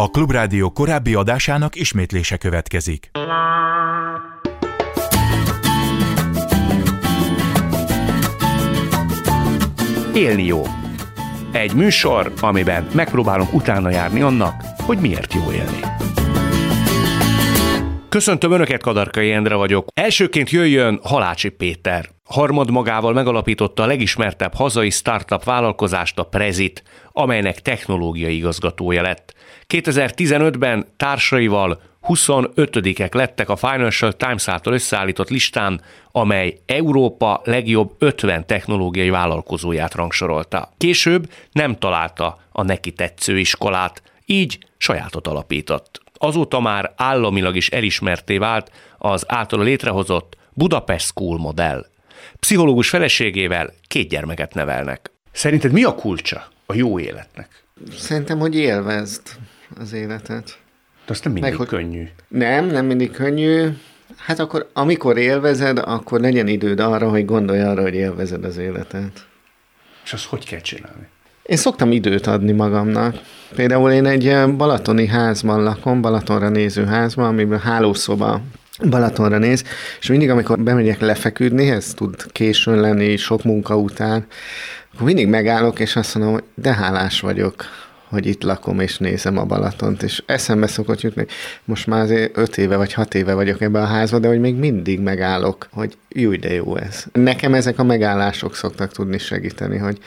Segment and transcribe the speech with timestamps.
[0.00, 3.10] A Klubrádió korábbi adásának ismétlése következik.
[10.14, 10.62] Élni jó.
[11.52, 15.80] Egy műsor, amiben megpróbálunk utána járni annak, hogy miért jó élni.
[18.08, 19.88] Köszöntöm Önöket, Kadarkai Endre vagyok.
[19.94, 22.17] Elsőként jöjjön Halácsi Péter.
[22.28, 29.34] Harmad magával megalapította a legismertebb hazai startup vállalkozást, a Prezit, amelynek technológiai igazgatója lett.
[29.68, 35.80] 2015-ben társaival 25-ek lettek a Financial Times által összeállított listán,
[36.12, 40.72] amely Európa legjobb 50 technológiai vállalkozóját rangsorolta.
[40.76, 46.00] Később nem találta a neki tetsző iskolát, így sajátot alapított.
[46.14, 51.86] Azóta már államilag is elismerté vált az általa létrehozott Budapest School modell.
[52.40, 55.10] Pszichológus feleségével két gyermeket nevelnek.
[55.32, 57.48] Szerinted mi a kulcsa a jó életnek?
[57.98, 59.22] Szerintem, hogy élvezd
[59.80, 60.58] az életet.
[61.06, 62.08] De azt nem mindig Meg, hogy- könnyű.
[62.28, 63.68] Nem, nem mindig könnyű.
[64.16, 69.26] Hát akkor, amikor élvezed, akkor legyen időd arra, hogy gondolj arra, hogy élvezed az életet.
[70.04, 71.06] És azt hogy kell csinálni?
[71.42, 73.20] Én szoktam időt adni magamnak.
[73.54, 78.40] Például én egy eh, balatoni házban lakom, Balatonra néző házban, amiben hálószoba
[78.84, 79.64] Balatonra néz,
[80.00, 84.26] és mindig, amikor bemegyek lefeküdni, ez tud későn lenni, sok munka után,
[84.94, 87.64] akkor mindig megállok, és azt mondom, hogy de hálás vagyok,
[88.08, 91.26] hogy itt lakom, és nézem a Balatont, és eszembe szokott jutni,
[91.64, 94.54] most már azért öt éve vagy hat éve vagyok ebben a házban, de hogy még
[94.54, 97.04] mindig megállok, hogy jó, de jó ez.
[97.12, 99.98] Nekem ezek a megállások szoktak tudni segíteni, hogy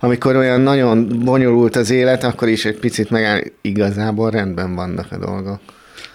[0.00, 5.18] amikor olyan nagyon bonyolult az élet, akkor is egy picit megáll, igazából rendben vannak a
[5.18, 5.60] dolgok.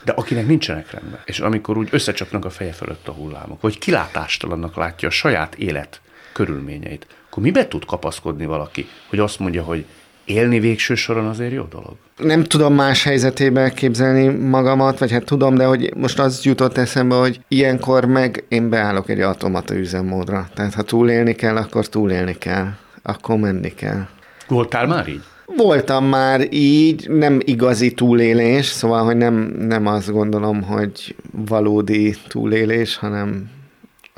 [0.06, 4.76] De akinek nincsenek rendben, és amikor úgy összecsapnak a feje fölött a hullámok, vagy kilátástalannak
[4.76, 6.02] látja a saját élet
[6.34, 9.86] körülményeit, akkor mibe tud kapaszkodni valaki, hogy azt mondja, hogy
[10.26, 11.96] élni végső soron azért jó dolog?
[12.18, 17.16] nem tudom más helyzetébe képzelni magamat, vagy hát tudom, de hogy most az jutott eszembe,
[17.16, 20.48] hogy ilyenkor meg én beállok egy automata üzemmódra.
[20.54, 22.68] Tehát ha túlélni kell, akkor túlélni kell.
[23.04, 24.08] Akkor menni kell.
[24.48, 25.24] Voltál már így?
[25.46, 32.96] Voltam már így, nem igazi túlélés, szóval, hogy nem, nem azt gondolom, hogy valódi túlélés,
[32.96, 33.52] hanem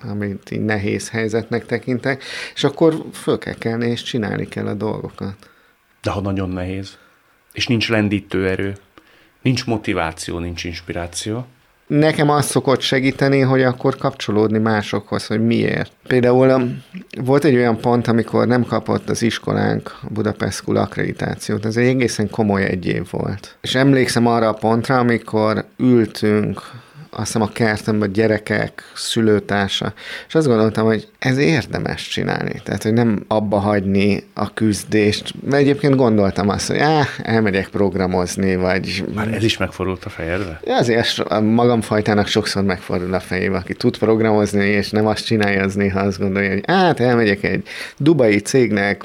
[0.03, 2.23] amit így nehéz helyzetnek tekintek,
[2.53, 5.35] és akkor föl kell kelni, és csinálni kell a dolgokat.
[6.01, 6.97] De ha nagyon nehéz,
[7.53, 8.77] és nincs lendítő erő,
[9.41, 11.45] nincs motiváció, nincs inspiráció,
[11.87, 15.91] Nekem az szokott segíteni, hogy akkor kapcsolódni másokhoz, hogy miért.
[16.07, 16.83] Például um,
[17.21, 21.65] volt egy olyan pont, amikor nem kapott az iskolánk a Budapest School akkreditációt.
[21.65, 23.57] Ez egy egészen komoly egy év volt.
[23.61, 26.61] És emlékszem arra a pontra, amikor ültünk
[27.17, 29.93] azt hiszem a kertemben gyerekek, szülőtársa,
[30.27, 32.61] és azt gondoltam, hogy ez érdemes csinálni.
[32.63, 35.33] Tehát, hogy nem abba hagyni a küzdést.
[35.49, 40.59] Mert egyébként gondoltam azt, hogy áh, elmegyek programozni, vagy már ez is megfordult a fejedbe?
[40.65, 45.25] Ja, azért a magam fajtának sokszor megfordul a fejébe, aki tud programozni, és nem azt
[45.25, 47.67] csinálja, az néha azt gondolja, hogy hát elmegyek egy
[47.97, 49.03] dubai cégnek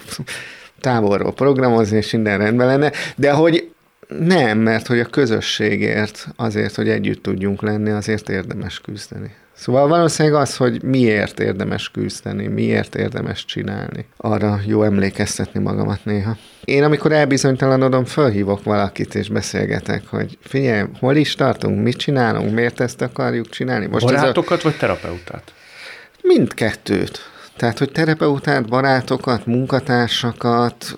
[0.81, 3.73] távolról programozni, és minden rendben lenne, de hogy
[4.09, 9.35] nem, mert hogy a közösségért, azért, hogy együtt tudjunk lenni, azért érdemes küzdeni.
[9.53, 14.07] Szóval valószínűleg az, hogy miért érdemes küzdeni, miért érdemes csinálni.
[14.17, 16.37] Arra jó emlékeztetni magamat néha.
[16.65, 22.81] Én amikor elbizonytalanodom, fölhívok valakit és beszélgetek, hogy figyelj, hol is tartunk, mit csinálunk, miért
[22.81, 23.87] ezt akarjuk csinálni.
[23.87, 25.53] Most ez a, Barátokat vagy terapeutát?
[26.23, 27.31] mindkettőt.
[27.57, 30.97] Tehát, hogy terapeutát, barátokat, munkatársakat,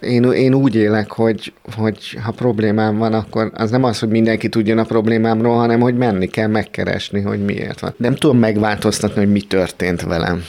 [0.00, 4.48] én, én úgy élek, hogy, hogy ha problémám van, akkor az nem az, hogy mindenki
[4.48, 7.94] tudjon a problémámról, hanem hogy menni kell megkeresni, hogy miért van.
[7.96, 10.42] Nem tudom megváltoztatni, hogy mi történt velem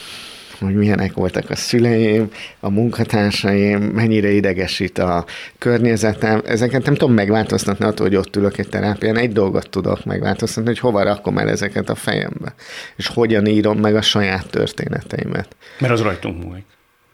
[0.60, 2.30] hogy milyenek voltak a szüleim,
[2.60, 5.24] a munkatársaim, mennyire idegesít a
[5.58, 6.42] környezetem.
[6.46, 9.16] Ezeket nem tudom megváltoztatni attól, hogy ott ülök egy terápián.
[9.16, 12.54] Egy dolgot tudok megváltoztatni, hogy hova rakom el ezeket a fejembe,
[12.96, 15.56] és hogyan írom meg a saját történeteimet.
[15.78, 16.64] Mert az rajtunk múlik.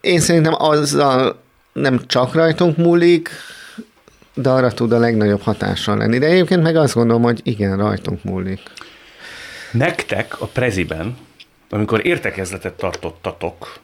[0.01, 1.41] Én szerintem azzal
[1.73, 3.29] nem csak rajtunk múlik,
[4.33, 6.17] de arra tud a legnagyobb hatással lenni.
[6.17, 8.59] De egyébként meg azt gondolom, hogy igen, rajtunk múlik.
[9.71, 11.17] Nektek a Preziben,
[11.73, 13.79] amikor értekezletet tartottatok,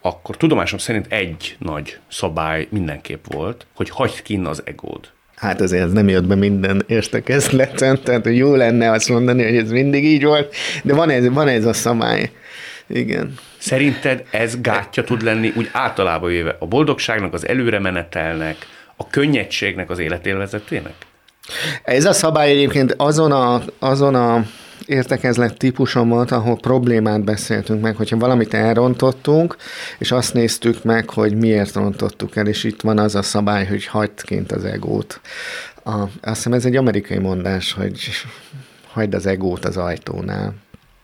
[0.00, 5.08] akkor tudomásom szerint egy nagy szabály mindenképp volt, hogy hagyd kinn az egód.
[5.34, 9.70] Hát azért ez nem jött be minden értekezleten, tehát jó lenne azt mondani, hogy ez
[9.70, 12.30] mindig így volt, de van ez, van ez a szabály.
[12.86, 13.34] Igen.
[13.58, 18.56] Szerinted ez gátja tud lenni úgy általában véve a boldogságnak, az előremenetelnek,
[18.96, 20.94] a könnyedségnek, az életélvezetének?
[21.82, 24.44] Ez a szabály egyébként azon a, azon a
[24.88, 29.56] értekezlet típusom volt, ahol problémát beszéltünk meg, hogyha valamit elrontottunk,
[29.98, 33.86] és azt néztük meg, hogy miért rontottuk el, és itt van az a szabály, hogy
[33.86, 35.20] hagyd kint az egót.
[35.84, 38.10] A, azt hiszem ez egy amerikai mondás, hogy
[38.92, 40.54] hagyd az egót az ajtónál.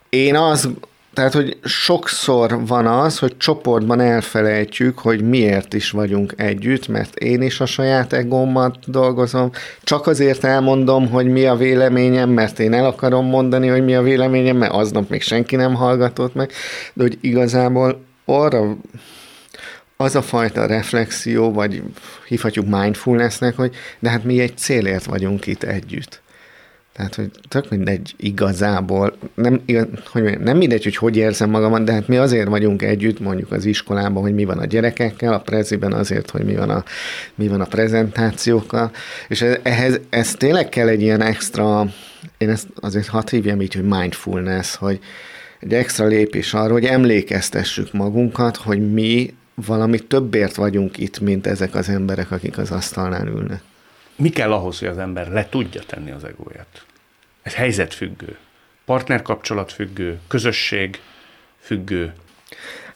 [0.09, 0.69] Én azt
[1.15, 7.43] tehát, hogy sokszor van az, hogy csoportban elfelejtjük, hogy miért is vagyunk együtt, mert én
[7.43, 9.51] is a saját egómat dolgozom.
[9.83, 14.03] Csak azért elmondom, hogy mi a véleményem, mert én el akarom mondani, hogy mi a
[14.03, 16.51] véleményem, mert aznap még senki nem hallgatott meg,
[16.93, 18.77] de hogy igazából arra
[19.97, 21.83] az a fajta reflexió, vagy
[22.29, 26.23] hívhatjuk mindfulnessnek, hogy de hát mi egy célért vagyunk itt együtt.
[26.95, 29.61] Tehát, hogy tök mindegy igazából, nem,
[30.11, 33.53] hogy mondjam, nem mindegy, hogy hogy érzem magamat, de hát mi azért vagyunk együtt, mondjuk
[33.53, 36.85] az iskolában, hogy mi van a gyerekekkel, a preziben azért, hogy mi van a,
[37.35, 38.91] mi van a prezentációkkal,
[39.29, 41.87] és ehhez ez tényleg kell egy ilyen extra,
[42.39, 44.99] én ezt azért hadd hívjam így, hogy mindfulness, hogy
[45.61, 51.75] egy extra lépés arra, hogy emlékeztessük magunkat, hogy mi valami többért vagyunk itt, mint ezek
[51.75, 53.63] az emberek, akik az asztalnál ülnek.
[54.17, 56.85] Mi kell ahhoz, hogy az ember le tudja tenni az egóját?
[57.43, 58.37] Ez helyzetfüggő,
[58.85, 61.01] partnerkapcsolat függő, közösség
[61.61, 62.13] függő.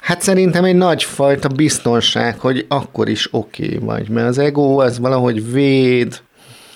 [0.00, 4.98] Hát szerintem egy nagyfajta biztonság, hogy akkor is oké okay vagy, mert az ego az
[4.98, 6.20] valahogy véd,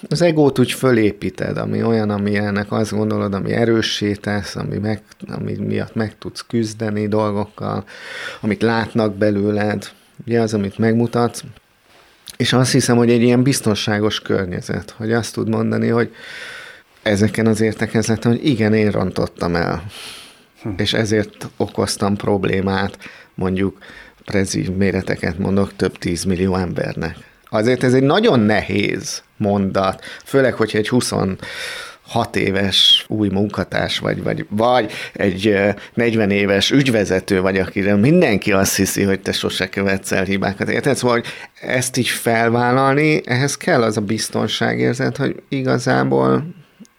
[0.08, 5.02] az egót úgy fölépíted, ami olyan, ami ennek azt gondolod, ami erőssé tesz, ami, meg,
[5.28, 7.84] ami miatt meg tudsz küzdeni dolgokkal,
[8.40, 9.90] amit látnak belőled,
[10.26, 11.42] ugye az, amit megmutatsz,
[12.36, 16.14] és azt hiszem, hogy egy ilyen biztonságos környezet, hogy azt tud mondani, hogy
[17.02, 19.84] ezeken az értekezleten, hogy igen, én rontottam el,
[20.62, 20.68] hm.
[20.76, 22.98] és ezért okoztam problémát,
[23.34, 23.78] mondjuk
[24.24, 27.16] prezív méreteket mondok több tízmillió embernek.
[27.50, 31.12] Azért ez egy nagyon nehéz mondat, főleg, hogyha egy 20
[32.12, 35.58] hat éves új munkatárs vagy, vagy, vagy egy
[35.94, 40.68] 40 éves ügyvezető vagy, akire mindenki azt hiszi, hogy te sose követsz el hibákat.
[40.68, 40.96] Érted?
[40.96, 41.26] Szóval, hogy
[41.60, 46.44] ezt így felvállalni, ehhez kell az a biztonságérzet, hogy igazából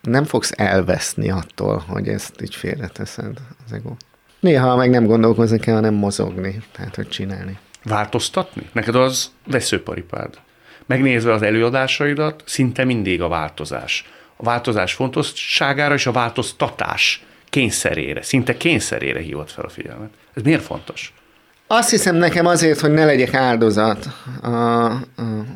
[0.01, 3.91] nem fogsz elveszni attól, hogy ezt így félreteszed az ego.
[4.39, 7.57] Néha meg nem gondolkozni kell, hanem mozogni, tehát hogy csinálni.
[7.83, 8.69] Változtatni?
[8.71, 10.33] Neked az veszőparipád.
[10.85, 18.57] Megnézve az előadásaidat, szinte mindig a változás a változás fontosságára és a változtatás kényszerére, szinte
[18.57, 20.09] kényszerére hívott fel a figyelmet.
[20.33, 21.13] Ez miért fontos?
[21.67, 24.07] Azt hiszem nekem azért, hogy ne legyek áldozat.
[24.41, 25.03] A, a,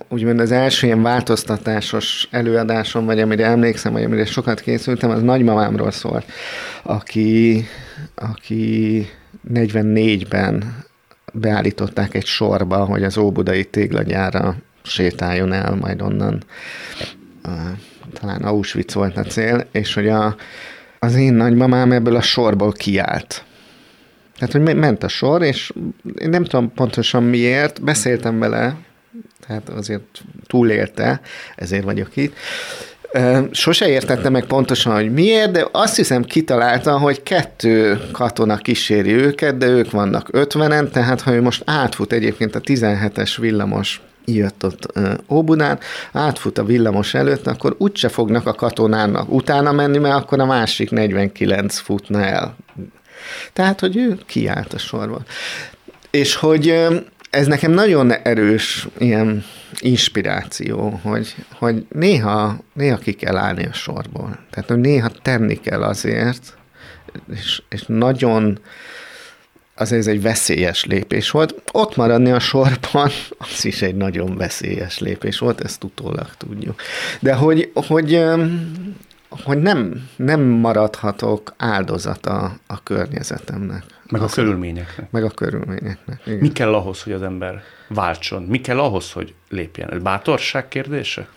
[0.10, 5.92] úgymond az első ilyen változtatásos előadásom, vagy amire emlékszem, vagy amire sokat készültem, az nagymamámról
[5.92, 6.26] szólt,
[6.84, 7.66] aki,
[8.16, 9.08] aki
[9.54, 10.86] 44-ben
[11.34, 16.44] beállították egy sorba, hogy az Óbudai téglagyára sétáljon el majd onnan
[18.14, 20.36] talán Auschwitz volt a cél, és hogy a,
[21.00, 23.44] az én nagymamám ebből a sorból kiállt.
[24.38, 25.74] Tehát, hogy ment a sor, és
[26.20, 28.76] én nem tudom pontosan miért, beszéltem vele,
[29.48, 31.22] tehát azért túlélte,
[31.56, 32.36] ezért vagyok itt.
[33.52, 39.58] Sose értette meg pontosan, hogy miért, de azt hiszem kitalálta, hogy kettő katona kíséri őket,
[39.58, 44.02] de ők vannak ötvenen, tehát ha ő most átfut egyébként a 17-es villamos
[44.32, 45.80] jött ott Óbudán,
[46.12, 50.90] átfut a villamos előtt, akkor úgyse fognak a katonának utána menni, mert akkor a másik
[50.90, 52.56] 49 futna el.
[53.54, 55.26] Tehát, hogy ő kiállt a sorban.
[56.10, 56.88] És hogy
[57.30, 59.44] ez nekem nagyon erős ilyen
[59.80, 64.40] inspiráció, hogy, hogy néha, néha ki kell állni a sorból.
[64.50, 66.58] Tehát, hogy néha tenni kell azért,
[67.34, 68.60] és, és nagyon
[69.78, 71.62] azért ez egy veszélyes lépés volt.
[71.72, 73.10] Ott maradni a sorban,
[73.54, 76.82] az is egy nagyon veszélyes lépés volt, ezt utólag tudjuk.
[77.20, 78.24] De hogy, hogy,
[79.30, 83.84] hogy nem, nem maradhatok áldozata a környezetemnek.
[84.10, 85.12] Meg a körülményeknek.
[85.12, 86.22] Meg a körülményeknek.
[86.26, 86.40] Igen.
[86.40, 88.44] Mi kell ahhoz, hogy az ember váltson?
[88.44, 89.92] Mi kell ahhoz, hogy lépjen?
[89.92, 91.28] Ez bátorság kérdése?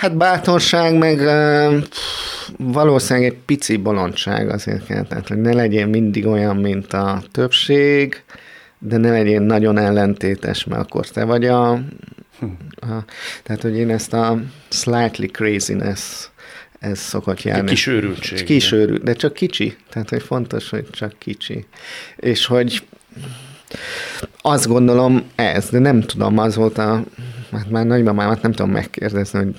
[0.00, 1.84] Hát bátorság, meg uh,
[2.56, 8.22] valószínűleg egy pici bolondság azért kell, tehát hogy ne legyen mindig olyan, mint a többség,
[8.78, 13.04] de ne legyen nagyon ellentétes, mert akkor te vagy a, a
[13.42, 14.38] tehát hogy én ezt a
[14.68, 16.28] slightly craziness
[16.78, 17.68] ez szokott járni.
[17.68, 18.44] Kis őrültség.
[18.44, 19.76] Kis őrült, de csak kicsi.
[19.90, 21.66] Tehát, hogy fontos, hogy csak kicsi.
[22.16, 22.82] És hogy
[24.40, 27.04] azt gondolom ez, de nem tudom, az volt a,
[27.52, 29.54] hát már nagymamámat nem tudom megkérdezni, hogy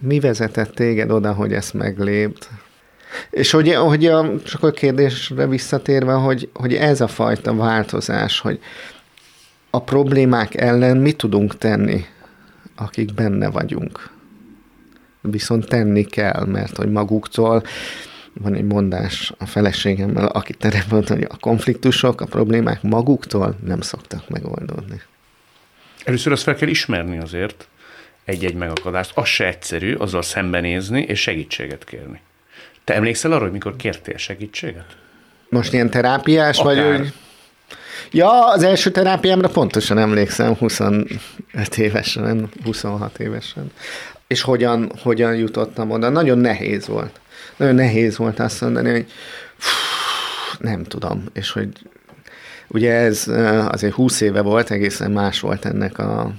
[0.00, 2.48] mi vezetett téged oda, hogy ezt meglépd?
[3.30, 8.60] És hogy, hogy a, csak a kérdésre visszatérve, hogy, hogy ez a fajta változás, hogy
[9.70, 12.04] a problémák ellen mit tudunk tenni,
[12.76, 14.10] akik benne vagyunk.
[15.20, 17.62] Viszont tenni kell, mert hogy maguktól
[18.32, 20.56] van egy mondás a feleségemmel, aki
[20.90, 25.00] mondta, hogy a konfliktusok, a problémák maguktól nem szoktak megoldódni.
[26.04, 27.68] Először azt fel kell ismerni azért,
[28.28, 29.10] egy-egy megakadást.
[29.14, 32.20] Az se egyszerű, azzal szembenézni és segítséget kérni.
[32.84, 34.96] Te emlékszel arra, hogy mikor kértél segítséget?
[35.48, 36.74] Most ilyen terápiás Akár.
[36.74, 37.12] vagy, hogy...
[38.10, 41.18] Ja, az első terápiámra pontosan emlékszem, 25
[41.76, 43.72] évesen, 26 évesen.
[44.26, 46.08] És hogyan, hogyan jutottam oda.
[46.08, 47.20] Nagyon nehéz volt.
[47.56, 49.06] Nagyon nehéz volt azt mondani, hogy
[50.58, 51.68] nem tudom, és hogy
[52.66, 53.28] ugye ez
[53.68, 56.32] azért 20 éve volt, egészen más volt ennek a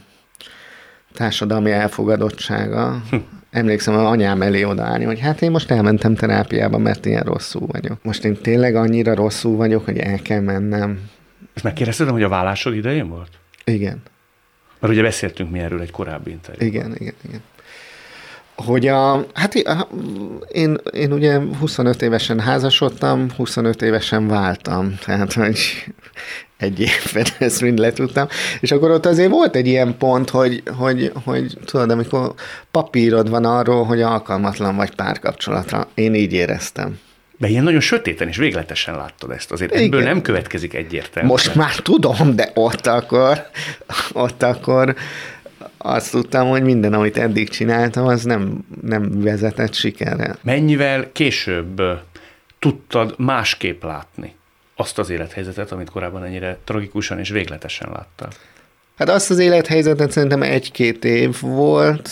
[1.19, 3.01] társadalmi elfogadottsága.
[3.09, 3.15] Hm.
[3.49, 8.03] Emlékszem a anyám elé odaállni, hogy hát én most elmentem terápiába, mert ilyen rosszul vagyok.
[8.03, 10.99] Most én tényleg annyira rosszul vagyok, hogy el kell mennem.
[11.55, 13.29] És megkérdezted, hogy a vállásod idején volt?
[13.63, 14.01] Igen.
[14.79, 16.67] Mert ugye beszéltünk mi erről egy korábbi interjúban.
[16.67, 17.41] Igen, igen, igen
[18.55, 19.53] hogy a, hát
[20.47, 25.59] én, én ugye 25 évesen házasodtam, 25 évesen váltam, tehát hogy
[26.59, 28.27] egy évben ezt mind letudtam,
[28.59, 32.33] és akkor ott azért volt egy ilyen pont, hogy, hogy, hogy tudod, amikor
[32.71, 36.99] papírod van arról, hogy alkalmatlan vagy párkapcsolatra, én így éreztem.
[37.37, 39.51] De ilyen nagyon sötéten és végletesen láttad ezt.
[39.51, 39.83] Azért Igen.
[39.83, 41.33] ebből nem következik egyértelműen.
[41.33, 43.45] Most már tudom, de ott akkor,
[44.13, 44.95] ott akkor
[45.77, 50.35] azt tudtam, hogy minden, amit eddig csináltam, az nem, nem vezetett sikerre.
[50.41, 51.81] Mennyivel később
[52.59, 54.37] tudtad másképp látni
[54.79, 58.29] azt az élethelyzetet, amit korábban ennyire tragikusan és végletesen láttál?
[58.95, 62.09] Hát azt az élethelyzetet szerintem egy-két év volt,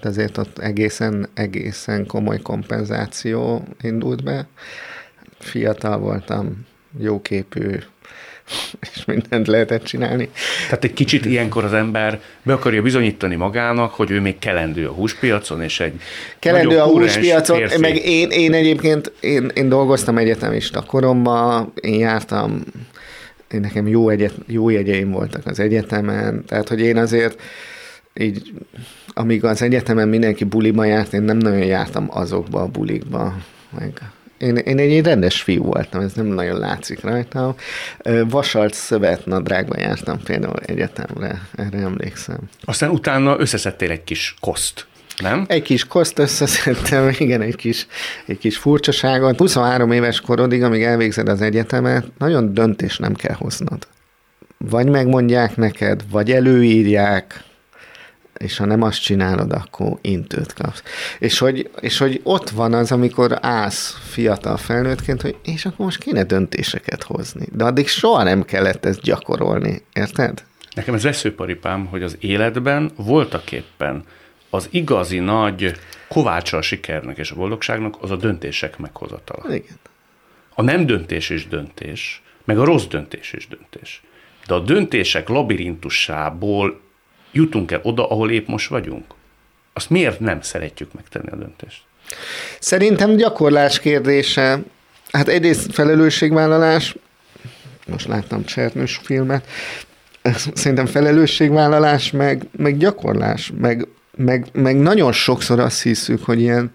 [0.00, 4.46] ezért ott egészen, egészen komoly kompenzáció indult be.
[5.38, 6.66] Fiatal voltam,
[6.98, 7.78] jóképű,
[8.80, 10.28] és mindent lehetett csinálni.
[10.64, 14.92] Tehát egy kicsit ilyenkor az ember be akarja bizonyítani magának, hogy ő még kelendő a
[14.92, 16.00] húspiacon, és egy
[16.38, 17.80] Kelendő a húspiacon, férfi.
[17.80, 22.62] meg én, én egyébként, én, én dolgoztam egyetemista koromban, én jártam,
[23.50, 27.40] én nekem jó, egyet, jó jegyeim voltak az egyetemen, tehát hogy én azért
[28.14, 28.52] így,
[29.14, 33.36] amíg az egyetemen mindenki buliba járt, én nem nagyon jártam azokba a bulikba,
[33.78, 33.92] meg
[34.42, 37.54] én, én egy rendes fiú voltam, ez nem nagyon látszik rajtam.
[38.28, 42.38] Vasalt szövetnadrágban jártam például egyetemre, erre emlékszem.
[42.64, 45.44] Aztán utána összeszedtél egy kis koszt, nem?
[45.48, 47.86] Egy kis koszt összeszedtem, igen, egy kis,
[48.26, 49.38] egy kis furcsaságot.
[49.38, 53.86] 23 éves korodig, amíg elvégzed az egyetemet, nagyon döntés nem kell hoznod.
[54.58, 57.44] Vagy megmondják neked, vagy előírják,
[58.42, 60.82] és ha nem azt csinálod, akkor intőt kapsz.
[61.18, 65.98] És hogy, és hogy ott van az, amikor állsz fiatal felnőttként, hogy és akkor most
[65.98, 67.46] kéne döntéseket hozni.
[67.52, 70.44] De addig soha nem kellett ezt gyakorolni, érted?
[70.74, 74.04] Nekem ez veszőparipám, hogy az életben voltak éppen
[74.50, 75.74] az igazi nagy
[76.08, 79.54] kovácsa a sikernek és a boldogságnak az a döntések meghozatala.
[79.54, 79.78] Igen.
[80.54, 84.02] A nem döntés is döntés, meg a rossz döntés is döntés.
[84.46, 86.80] De a döntések labirintusából
[87.32, 89.04] jutunk el oda, ahol épp most vagyunk?
[89.72, 91.82] Azt miért nem szeretjük megtenni a döntést?
[92.58, 94.62] Szerintem gyakorlás kérdése.
[95.12, 96.96] Hát egyrészt felelősségvállalás,
[97.86, 99.46] most láttam Csernős filmet,
[100.54, 106.70] szerintem felelősségvállalás, meg, meg gyakorlás, meg, meg, meg nagyon sokszor azt hiszük, hogy ilyen,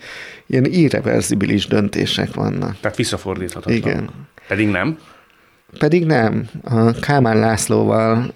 [0.48, 2.80] ilyen irreverzibilis döntések vannak.
[2.80, 3.78] Tehát visszafordíthatatlan.
[3.78, 4.10] Igen.
[4.48, 5.00] Pedig nem?
[5.80, 6.50] Pedig nem.
[6.64, 8.34] A Kálmán Lászlóval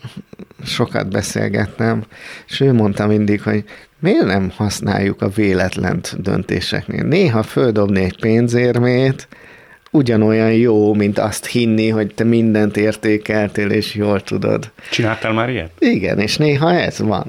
[0.65, 2.03] sokat beszélgettem,
[2.47, 3.63] és ő mondta mindig, hogy
[3.99, 7.03] miért nem használjuk a véletlent döntéseknél.
[7.03, 9.27] Néha földobni egy pénzérmét,
[9.91, 14.71] ugyanolyan jó, mint azt hinni, hogy te mindent értékeltél, és jól tudod.
[14.91, 15.71] Csináltál már ilyet?
[15.79, 17.25] Igen, és néha ez van.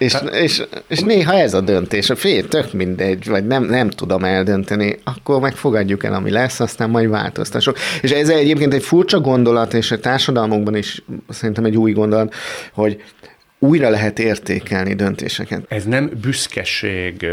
[0.00, 3.90] És, hát, és, és néha ez a döntés, a fél tök mindegy, vagy nem, nem
[3.90, 7.76] tudom eldönteni, akkor meg fogadjuk el, ami lesz, aztán majd változtassuk.
[8.02, 12.34] És ez egyébként egy furcsa gondolat, és a társadalmunkban is szerintem egy új gondolat,
[12.72, 13.02] hogy
[13.58, 15.64] újra lehet értékelni döntéseket.
[15.68, 17.26] Ez nem büszkeség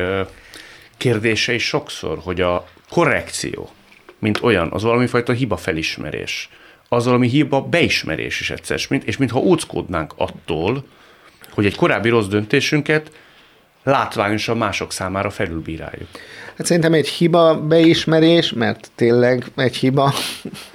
[0.98, 3.70] kérdése is sokszor, hogy a korrekció,
[4.20, 6.50] mint olyan, az valami fajta hiba felismerés,
[6.90, 10.86] az valami hiba beismerés is egyszer, és mintha óckodnánk attól,
[11.58, 13.12] hogy egy korábbi rossz döntésünket
[13.84, 16.08] látványosan mások számára felülbíráljuk.
[16.58, 20.14] Hát szerintem egy hiba beismerés, mert tényleg egy hiba,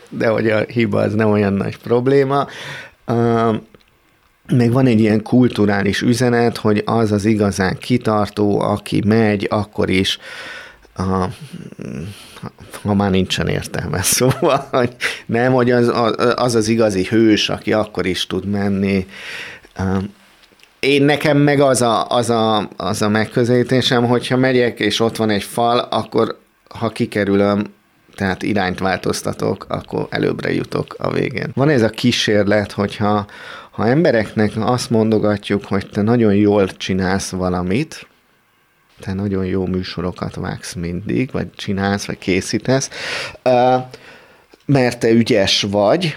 [0.08, 2.46] de hogy a hiba az nem olyan nagy probléma.
[4.52, 10.18] Még van egy ilyen kulturális üzenet, hogy az az igazán kitartó, aki megy, akkor is
[10.98, 11.24] uh,
[12.82, 14.02] ha már nincsen értelme.
[14.16, 14.96] Szóval, hogy
[15.26, 15.88] nem, hogy az
[16.34, 19.06] az, az igazi hős, aki akkor is tud menni.
[20.86, 25.30] Én nekem meg az a, az a, az a megközelítésem, hogyha megyek, és ott van
[25.30, 27.64] egy fal, akkor ha kikerülöm,
[28.14, 31.50] tehát irányt változtatok, akkor előbbre jutok a végén.
[31.54, 33.26] Van ez a kísérlet, hogyha
[33.70, 38.06] ha embereknek azt mondogatjuk, hogy te nagyon jól csinálsz valamit,
[39.00, 42.90] te nagyon jó műsorokat vágsz mindig, vagy csinálsz, vagy készítesz,
[44.66, 46.16] mert te ügyes vagy,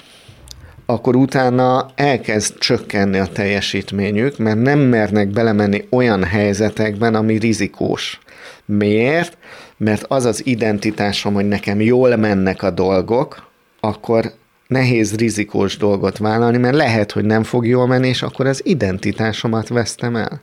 [0.85, 8.19] akkor utána elkezd csökkenni a teljesítményük, mert nem mernek belemenni olyan helyzetekben, ami rizikós.
[8.65, 9.37] Miért?
[9.77, 13.47] Mert az az identitásom, hogy nekem jól mennek a dolgok,
[13.79, 14.33] akkor
[14.67, 19.67] nehéz rizikós dolgot vállalni, mert lehet, hogy nem fog jól menni, és akkor az identitásomat
[19.67, 20.41] vesztem el.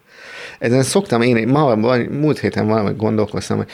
[0.58, 1.74] Ezen szoktam én, ma,
[2.10, 3.68] múlt héten valami gondolkoztam, hogy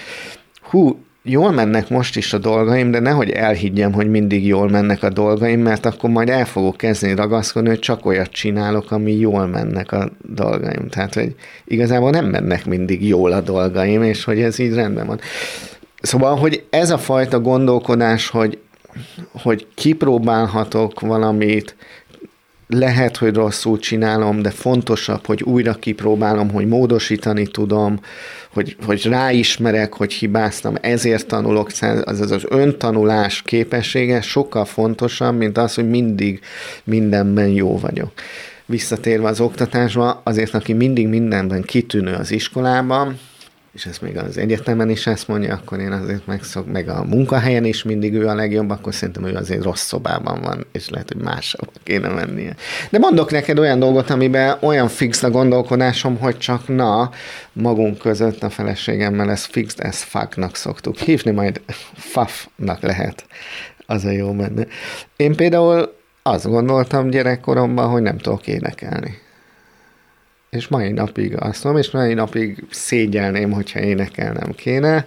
[0.60, 5.08] hú, jól mennek most is a dolgaim, de nehogy elhiggyem, hogy mindig jól mennek a
[5.08, 9.92] dolgaim, mert akkor majd el fogok kezdeni ragaszkodni, hogy csak olyat csinálok, ami jól mennek
[9.92, 10.88] a dolgaim.
[10.88, 15.20] Tehát, hogy igazából nem mennek mindig jól a dolgaim, és hogy ez így rendben van.
[16.02, 18.58] Szóval, hogy ez a fajta gondolkodás, hogy,
[19.42, 21.76] hogy kipróbálhatok valamit,
[22.68, 28.00] lehet, hogy rosszul csinálom, de fontosabb, hogy újra kipróbálom, hogy módosítani tudom,
[28.52, 31.70] hogy, hogy ráismerek, hogy hibáztam, ezért tanulok,
[32.04, 36.40] az az, az öntanulás képessége sokkal fontosabb, mint az, hogy mindig
[36.84, 38.12] mindenben jó vagyok.
[38.66, 43.18] Visszatérve az oktatásba, azért, aki mindig mindenben kitűnő az iskolában,
[43.78, 47.64] és ezt még az egyetemen is ezt mondja, akkor én azért megszok, meg a munkahelyen
[47.64, 51.22] is mindig ő a legjobb, akkor szerintem ő azért rossz szobában van, és lehet, hogy
[51.22, 52.54] máshol kéne mennie.
[52.90, 57.10] De mondok neked olyan dolgot, amiben olyan fix a gondolkodásom, hogy csak na,
[57.52, 61.60] magunk között a feleségemmel ezt fixed as fucknak szoktuk hívni, majd
[61.94, 63.26] fafnak lehet.
[63.86, 64.66] Az a jó benne.
[65.16, 69.26] Én például azt gondoltam gyerekkoromban, hogy nem tudok énekelni
[70.50, 75.06] és mai napig mondom, és mai napig szégyelném, hogyha énekelnem kéne,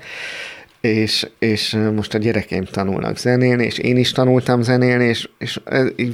[0.82, 5.60] és, és most a gyerekeim tanulnak zenélni, és én is tanultam zenélni, és, és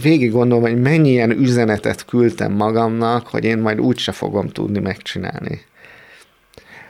[0.02, 5.62] végig gondolom, hogy mennyi ilyen üzenetet küldtem magamnak, hogy én majd úgyse fogom tudni megcsinálni.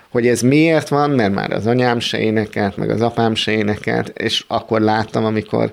[0.10, 4.08] Hogy ez miért van, mert már az anyám se énekelt, meg az apám se énekelt,
[4.08, 5.72] és akkor láttam, amikor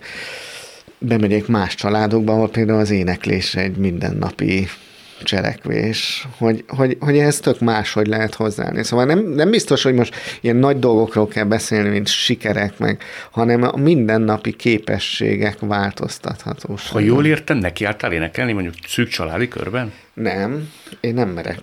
[0.99, 4.69] bemegyek más családokba, ahol például az éneklés egy mindennapi
[5.25, 8.85] cselekvés, hogy, hogy, hogy ez tök máshogy lehet hozzáállni.
[8.85, 13.63] Szóval nem, nem biztos, hogy most ilyen nagy dolgokról kell beszélni, mint sikerek meg, hanem
[13.63, 16.93] a mindennapi képességek változtathatóság.
[16.93, 19.93] Ha jól értem, neki álltál énekelni mondjuk szűk családi körben?
[20.15, 21.59] Nem, én nem merek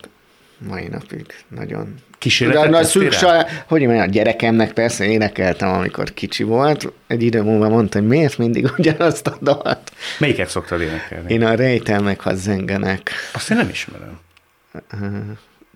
[0.67, 1.95] mai napig nagyon.
[2.17, 3.29] Kísérletet nagy szükség,
[3.67, 6.91] hogy mondjam, a gyerekemnek persze énekeltem, amikor kicsi volt.
[7.07, 9.91] Egy idő múlva mondta, hogy miért mindig ugyanazt a dalt.
[10.19, 11.33] Melyiket szoktad énekelni?
[11.33, 13.11] Én a rejtelmek, ha zengenek.
[13.33, 14.19] Azt én nem ismerem.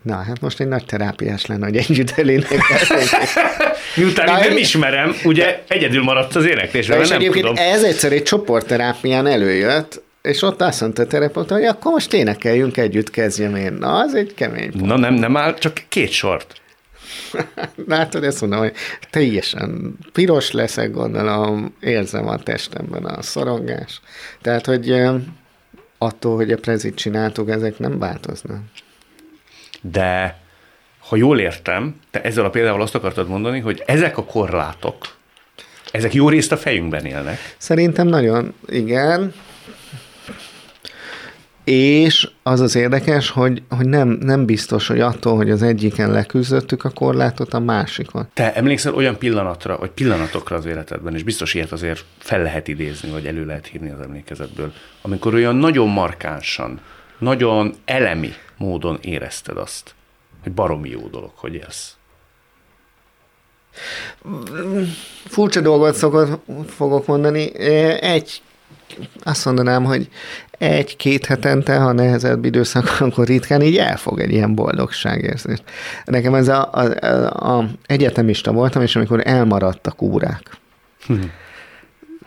[0.02, 3.10] Na, hát most egy nagy terápiás lenne, hogy együtt elénekelnék.
[3.96, 7.64] Miután Na, én nem ismerem, ugye egyedül maradt az éneklésben, és nem egyébként tudom.
[7.64, 12.76] ez egyszer egy csoportterápián előjött, és ott azt mondta a terapeuta, hogy akkor most énekeljünk
[12.76, 13.72] együtt, kezdjem én.
[13.72, 14.84] Na, az egy kemény pont.
[14.84, 16.60] Na nem, nem áll, csak két sort.
[17.88, 18.72] Látod, ezt mondom, hogy
[19.10, 24.00] teljesen piros leszek, gondolom, érzem a testemben a szorongás.
[24.42, 24.94] Tehát, hogy
[25.98, 28.60] attól, hogy a prezit csináltuk, ezek nem változnak.
[29.80, 30.38] De
[30.98, 34.96] ha jól értem, te ezzel a példával azt akartad mondani, hogy ezek a korlátok,
[35.92, 37.54] ezek jó részt a fejünkben élnek.
[37.58, 39.34] Szerintem nagyon, igen.
[41.66, 46.84] És az az érdekes, hogy, hogy nem, nem biztos, hogy attól, hogy az egyiken leküzdöttük
[46.84, 48.28] a korlátot, a másikon.
[48.34, 53.10] Te emlékszel olyan pillanatra, vagy pillanatokra az életedben, és biztos ilyet azért fel lehet idézni,
[53.10, 56.80] vagy elő lehet hívni az emlékezetből, amikor olyan nagyon markánsan,
[57.18, 59.94] nagyon elemi módon érezted azt,
[60.42, 61.96] hogy baromi jó dolog, hogy élsz.
[65.24, 67.58] Furcsa dolgot szokott, fogok mondani.
[68.00, 68.42] Egy,
[69.22, 70.08] azt mondanám, hogy
[70.58, 75.62] egy-két hetente, ha nehezebb időszak, akkor ritkán így elfog egy ilyen boldogságérzést.
[76.04, 80.42] Nekem ez a, a, a, a egyetemista voltam, és amikor elmaradtak órák,
[81.06, 81.14] hm.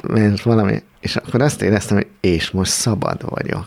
[0.08, 3.66] mert valami, és akkor azt éreztem, hogy és most szabad vagyok.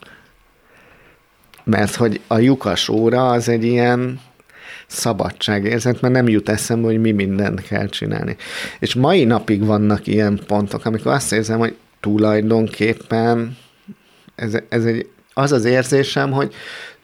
[1.64, 4.20] Mert hogy a lyukas óra az egy ilyen
[4.86, 8.36] szabadságérzet, mert nem jut eszembe, hogy mi mindent kell csinálni.
[8.78, 13.56] És mai napig vannak ilyen pontok, amikor azt érzem, hogy tulajdonképpen
[14.34, 16.54] ez, ez egy, az az érzésem, hogy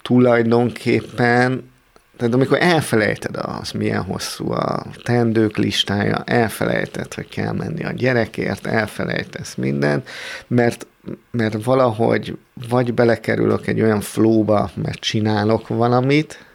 [0.02, 1.70] tulajdonképpen
[2.16, 8.66] tehát amikor elfelejted az, milyen hosszú a tendők listája, elfelejted, hogy kell menni a gyerekért,
[8.66, 10.08] elfelejtesz mindent,
[10.46, 10.86] mert,
[11.30, 16.46] mert valahogy vagy belekerülök egy olyan flóba, mert csinálok valamit,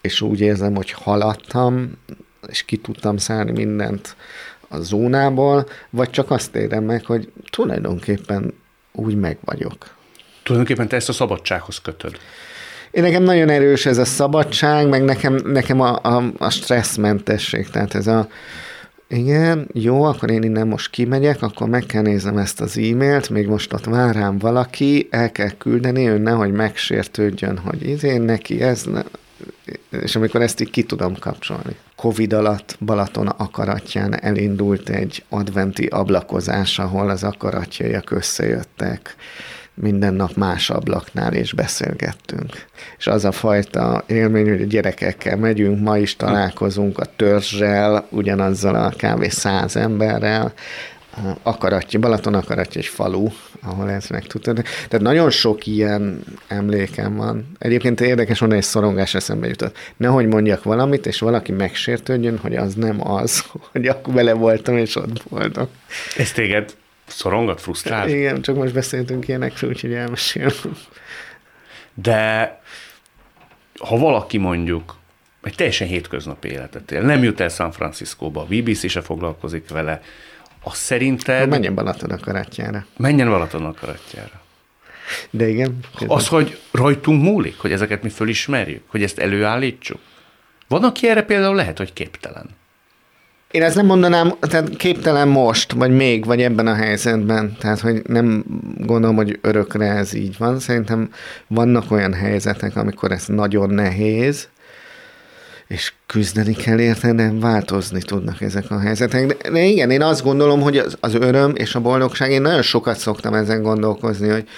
[0.00, 1.90] és úgy érzem, hogy haladtam
[2.48, 4.16] és ki tudtam szállni mindent
[4.68, 8.54] a zónából, vagy csak azt érem meg, hogy tulajdonképpen
[8.92, 9.94] úgy meg vagyok.
[10.42, 12.16] Tulajdonképpen te ezt a szabadsághoz kötöd.
[12.90, 17.94] Én nekem nagyon erős ez a szabadság, meg nekem, nekem a, a, a stresszmentesség, tehát
[17.94, 18.28] ez a
[19.08, 23.46] igen, jó, akkor én innen most kimegyek, akkor meg kell néznem ezt az e-mailt, még
[23.46, 28.82] most ott vár rám valaki, el kell küldeni, ő nehogy megsértődjön, hogy izén neki ez,
[28.82, 29.02] ne,
[29.90, 31.76] és amikor ezt így ki tudom kapcsolni.
[31.96, 39.16] Covid alatt Balaton akaratján elindult egy adventi ablakozás, ahol az akaratjaiak összejöttek
[39.74, 42.66] minden nap más ablaknál és beszélgettünk.
[42.98, 48.74] És az a fajta élmény, hogy a gyerekekkel megyünk, ma is találkozunk a törzsel, ugyanazzal
[48.74, 49.30] a kb.
[49.30, 50.52] száz emberrel,
[51.42, 53.28] akaratja, Balaton akaratja egy falu,
[53.62, 54.62] ahol ez meg tudtad.
[54.88, 57.46] Tehát nagyon sok ilyen emlékem van.
[57.58, 59.76] Egyébként érdekes mondani, egy szorongás eszembe jutott.
[59.96, 64.96] Nehogy mondjak valamit, és valaki megsértődjön, hogy az nem az, hogy akkor vele voltam, és
[64.96, 65.66] ott voltam.
[66.16, 66.74] Ez téged
[67.06, 68.08] Szorongat, frusztrál?
[68.08, 70.52] Igen, csak most beszéltünk ilyenekről, úgyhogy elmesélem.
[71.94, 72.60] De
[73.78, 74.96] ha valaki mondjuk
[75.42, 80.00] egy teljesen hétköznapi életet él, nem jut el San Franciscóba, a BBC se foglalkozik vele,
[80.64, 81.48] az szerinted...
[81.48, 82.86] Menjen Balaton akaratjára.
[82.96, 84.42] Menjen Balaton akaratjára.
[85.30, 85.78] De igen.
[85.96, 86.16] Közben.
[86.16, 89.98] Az, hogy rajtunk múlik, hogy ezeket mi fölismerjük, hogy ezt előállítsuk.
[90.68, 92.46] Van, aki erre például lehet, hogy képtelen.
[93.50, 97.56] Én ezt nem mondanám, tehát képtelen most, vagy még, vagy ebben a helyzetben.
[97.58, 98.44] Tehát, hogy nem
[98.78, 100.58] gondolom, hogy örökre ez így van.
[100.58, 101.10] Szerintem
[101.46, 104.48] vannak olyan helyzetek, amikor ez nagyon nehéz,
[105.66, 109.26] és küzdeni kell érte, de változni tudnak ezek a helyzetek.
[109.26, 112.62] De, de igen, én azt gondolom, hogy az, az öröm és a boldogság, én nagyon
[112.62, 114.48] sokat szoktam ezen gondolkozni, hogy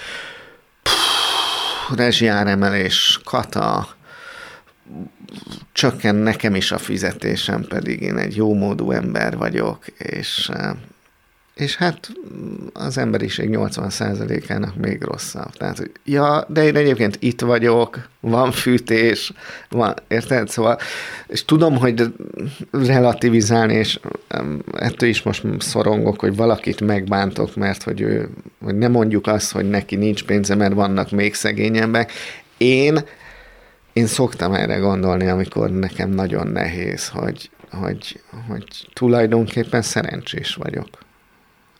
[1.95, 3.87] rezsiáremelés, kata,
[5.71, 10.69] csökken nekem is a fizetésem, pedig én egy jó módú ember vagyok, és, eh,
[11.57, 12.11] és hát
[12.73, 15.51] az emberiség 80%-ának még rosszabb.
[15.51, 19.33] Tehát, hogy ja, de én egyébként itt vagyok, van fűtés,
[19.69, 20.49] van, érted?
[20.49, 20.77] Szóval,
[21.27, 22.13] és tudom, hogy
[22.71, 23.99] relativizálni, és
[24.73, 28.29] ettől is most szorongok, hogy valakit megbántok, mert hogy ő,
[28.63, 32.11] hogy nem mondjuk azt, hogy neki nincs pénze, mert vannak még szegényebbek.
[32.57, 32.99] Én
[33.93, 40.87] én szoktam erre gondolni, amikor nekem nagyon nehéz, hogy, hogy, hogy tulajdonképpen szerencsés vagyok,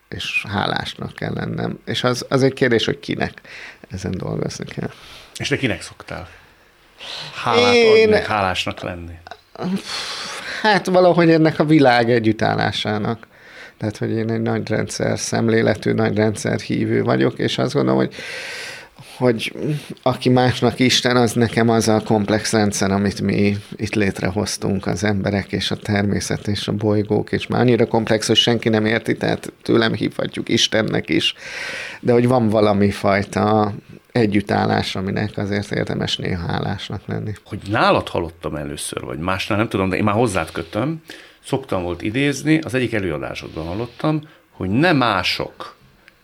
[0.10, 1.80] és hálásnak kell lennem.
[1.86, 3.41] És az, az egy kérdés, hogy kinek
[3.91, 4.91] ezen dolgozni kell.
[5.38, 6.30] És te kinek szoktál?
[7.43, 8.13] Hálát Én...
[8.13, 9.13] adni, hálásnak lenni?
[10.62, 13.28] Hát valahogy ennek a világ együttállásának.
[13.78, 18.15] Tehát, hogy én egy nagy rendszer szemléletű, nagy rendszer hívő vagyok, és azt gondolom, hogy
[19.17, 19.53] hogy
[20.01, 25.51] aki másnak Isten, az nekem az a komplex rendszer, amit mi itt létrehoztunk, az emberek
[25.51, 29.53] és a természet és a bolygók, és már annyira komplex, hogy senki nem érti, tehát
[29.62, 31.34] tőlem hívhatjuk Istennek is,
[31.99, 33.73] de hogy van valami fajta
[34.12, 37.34] együttállás, aminek azért érdemes néha hálásnak lenni.
[37.45, 41.01] Hogy nálad hallottam először, vagy másnál nem tudom, de én már hozzád kötöm,
[41.43, 45.75] szoktam volt idézni, az egyik előadásodban hallottam, hogy nem mások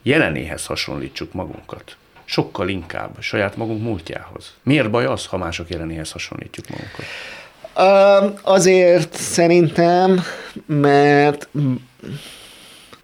[0.04, 1.98] jelenéhez hasonlítsuk magunkat
[2.34, 4.54] sokkal inkább saját magunk múltjához.
[4.64, 7.06] Miért baj az, ha mások jelenéhez hasonlítjuk magunkat?
[8.42, 10.24] Azért szerintem,
[10.66, 11.48] mert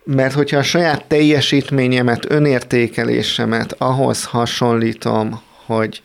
[0.03, 6.01] mert hogyha a saját teljesítményemet, önértékelésemet ahhoz hasonlítom, hogy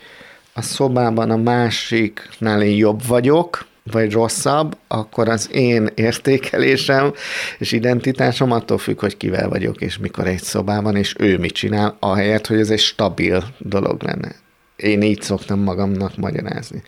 [0.53, 7.13] a szobában a másiknál én jobb vagyok, vagy rosszabb, akkor az én értékelésem
[7.59, 11.97] és identitásom attól függ, hogy kivel vagyok, és mikor egy szobában, és ő mit csinál,
[12.01, 14.35] ahelyett, hogy ez egy stabil dolog lenne.
[14.77, 16.83] Én így szoktam magamnak magyarázni.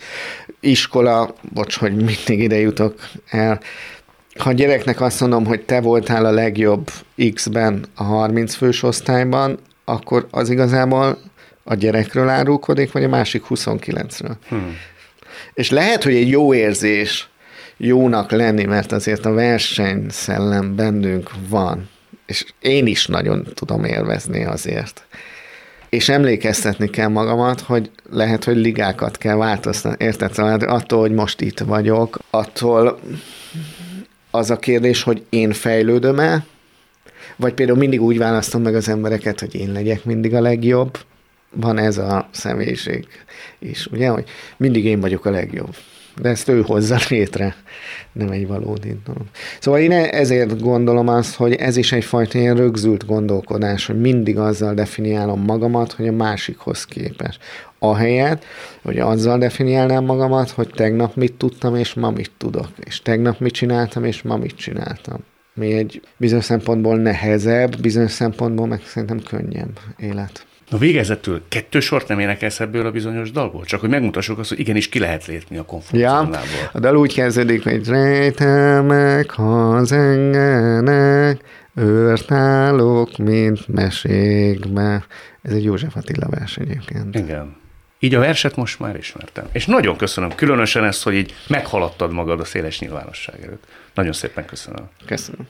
[0.61, 3.61] Iskola, bocs, hogy mindig ide jutok el,
[4.39, 6.91] ha a gyereknek azt mondom, hogy te voltál a legjobb
[7.35, 11.19] X-ben a 30 fős osztályban, akkor az igazából
[11.65, 14.35] a gyerekről árulkodik, vagy a másik 29-ről.
[14.49, 14.77] Hmm.
[15.55, 17.29] És lehet, hogy egy jó érzés
[17.77, 21.89] jónak lenni, mert azért a versenyszellem bennünk van,
[22.27, 25.07] és én is nagyon tudom élvezni azért.
[25.89, 30.05] És emlékeztetni kell magamat, hogy lehet, hogy ligákat kell változtatni.
[30.05, 30.33] Érted?
[30.33, 33.01] Szóval attól, hogy most itt vagyok, attól
[34.31, 36.45] az a kérdés, hogy én fejlődöm-e,
[37.37, 40.99] vagy például mindig úgy választom meg az embereket, hogy én legyek mindig a legjobb,
[41.51, 43.07] van ez a személyiség
[43.59, 44.25] is, ugye, hogy
[44.57, 45.75] mindig én vagyok a legjobb.
[46.21, 47.57] de ezt ő hozza létre,
[48.13, 49.23] nem egy valódi dolog.
[49.61, 54.75] Szóval én ezért gondolom azt, hogy ez is egyfajta ilyen rögzült gondolkodás, hogy mindig azzal
[54.75, 57.39] definiálom magamat, hogy a másikhoz képes.
[57.79, 58.45] Ahelyett,
[58.83, 62.69] hogy azzal definiálnám magamat, hogy tegnap mit tudtam, és ma mit tudok.
[62.85, 65.19] És tegnap mit csináltam, és ma mit csináltam.
[65.55, 70.47] Mi egy bizonyos szempontból nehezebb, bizonyos szempontból meg szerintem könnyebb élet.
[70.71, 73.65] Na végezetül kettő sort nem énekelsz ebből a bizonyos dalból?
[73.65, 76.33] Csak hogy megmutassuk azt, hogy igenis ki lehet lépni a komfortzónából.
[76.33, 81.41] Ja, a dal úgy kezdődik, hogy rejtelmek, ha zengenek,
[81.75, 85.05] őrtálok, mint meségbe.
[85.43, 87.15] Ez egy József Attila vers egyébként.
[87.15, 87.57] Igen.
[87.99, 89.49] Így a verset most már ismertem.
[89.53, 93.65] És nagyon köszönöm, különösen ezt, hogy így meghaladtad magad a széles nyilvánosság előtt.
[93.95, 94.89] Nagyon szépen köszönöm.
[95.07, 95.47] Köszönöm.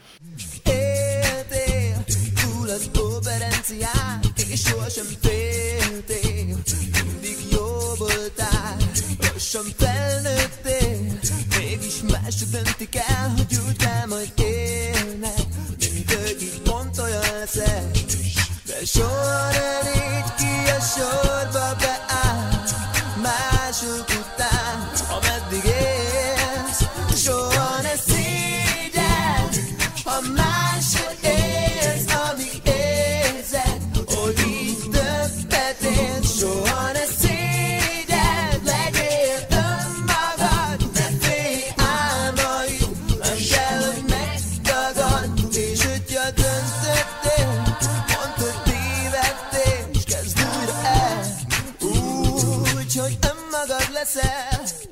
[3.69, 6.59] Operencián, és sohasem féltél,
[7.05, 8.77] mindig jó voltál,
[9.19, 11.19] lassan felnőttél,
[11.59, 15.47] mégis mások döntik el, hogy úgy kell majd élnek,
[16.41, 17.91] így pont olyan leszel,
[18.67, 22.65] de soha nem így ki a sorba beáll,
[23.23, 26.83] mások után, ameddig élsz,
[27.25, 27.56] soha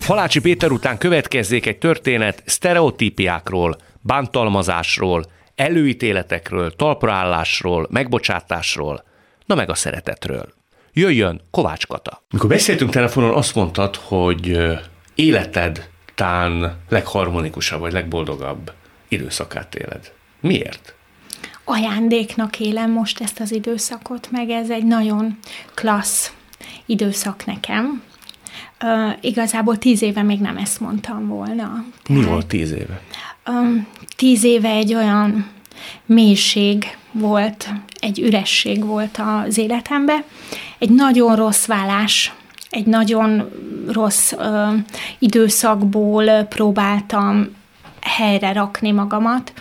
[0.07, 9.05] Halácsi Péter után következzék egy történet sztereotípiákról, bántalmazásról, előítéletekről, talpraállásról, megbocsátásról,
[9.47, 10.53] na meg a szeretetről.
[10.93, 12.23] Jöjjön Kovács Kata.
[12.31, 14.59] Mikor beszéltünk telefonon, azt mondtad, hogy
[15.15, 18.73] életed tán legharmonikusabb vagy legboldogabb
[19.09, 20.13] időszakát éled.
[20.41, 20.95] Miért?
[21.65, 25.39] ajándéknak élem most ezt az időszakot, meg ez egy nagyon
[25.75, 26.33] klassz
[26.87, 28.03] időszak nekem.
[28.83, 31.85] Uh, igazából tíz éve még nem ezt mondtam volna.
[32.09, 33.01] Mi volt tíz éve?
[33.49, 35.47] Um, tíz éve egy olyan
[36.07, 37.69] mélység volt,
[38.01, 40.25] egy üresség volt az életemben,
[40.79, 42.33] egy nagyon rossz vállás,
[42.71, 43.51] egy nagyon
[43.93, 44.67] rossz ö,
[45.19, 47.49] időszakból próbáltam
[48.01, 49.53] helyre rakni magamat,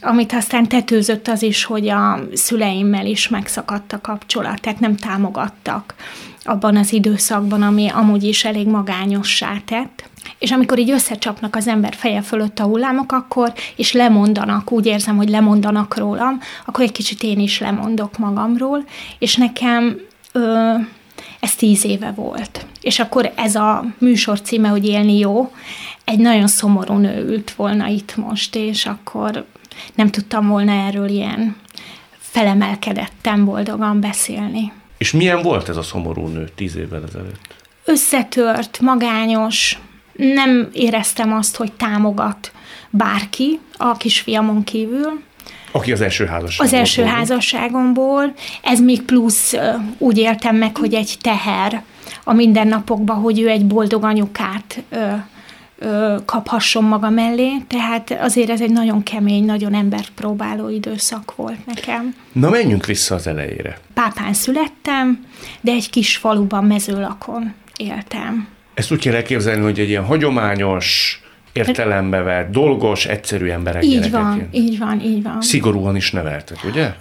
[0.00, 5.94] amit aztán tetőzött az is, hogy a szüleimmel is megszakadt a kapcsolat, tehát nem támogattak
[6.44, 10.08] abban az időszakban, ami amúgy is elég magányossá tett.
[10.38, 15.16] És amikor így összecsapnak az ember feje fölött a hullámok, akkor, és lemondanak, úgy érzem,
[15.16, 18.84] hogy lemondanak rólam, akkor egy kicsit én is lemondok magamról,
[19.18, 19.96] és nekem
[20.32, 20.74] ö,
[21.40, 22.66] ez tíz éve volt.
[22.80, 25.52] És akkor ez a műsor címe, hogy élni jó,
[26.04, 29.46] egy nagyon szomorú nő ült volna itt most, és akkor
[29.94, 31.56] nem tudtam volna erről ilyen
[32.18, 34.72] felemelkedettem boldogan beszélni.
[35.04, 37.54] És milyen volt ez a szomorú nő tíz évvel ezelőtt?
[37.84, 39.78] Összetört, magányos,
[40.12, 42.52] nem éreztem azt, hogy támogat
[42.90, 45.20] bárki a kisfiamon kívül.
[45.72, 46.66] Aki az első házasságból.
[46.66, 48.34] Az első házasságomból.
[48.62, 49.54] Ez még plusz
[49.98, 51.82] úgy éltem meg, hogy egy teher
[52.24, 54.82] a mindennapokban, hogy ő egy boldog anyukát
[56.24, 62.14] kaphasson maga mellé, tehát azért ez egy nagyon kemény, nagyon embert próbáló időszak volt nekem.
[62.32, 63.78] Na menjünk vissza az elejére.
[63.94, 65.24] Pápán születtem,
[65.60, 68.48] de egy kis faluban, mezőlakon éltem.
[68.74, 71.18] Ezt úgy kell elképzelni, hogy egy ilyen hagyományos,
[71.54, 75.40] értelembe vett, dolgos, egyszerű emberek Így van, így van, így van.
[75.40, 76.94] Szigorúan is neveltek, ugye?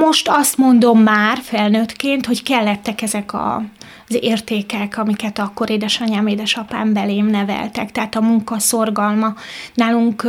[0.00, 3.62] Most azt mondom már felnőttként, hogy kellettek ezek a,
[4.08, 7.92] az értékek, amiket akkor édesanyám, édesapám belém neveltek.
[7.92, 9.34] Tehát a munka szorgalma.
[9.74, 10.22] Nálunk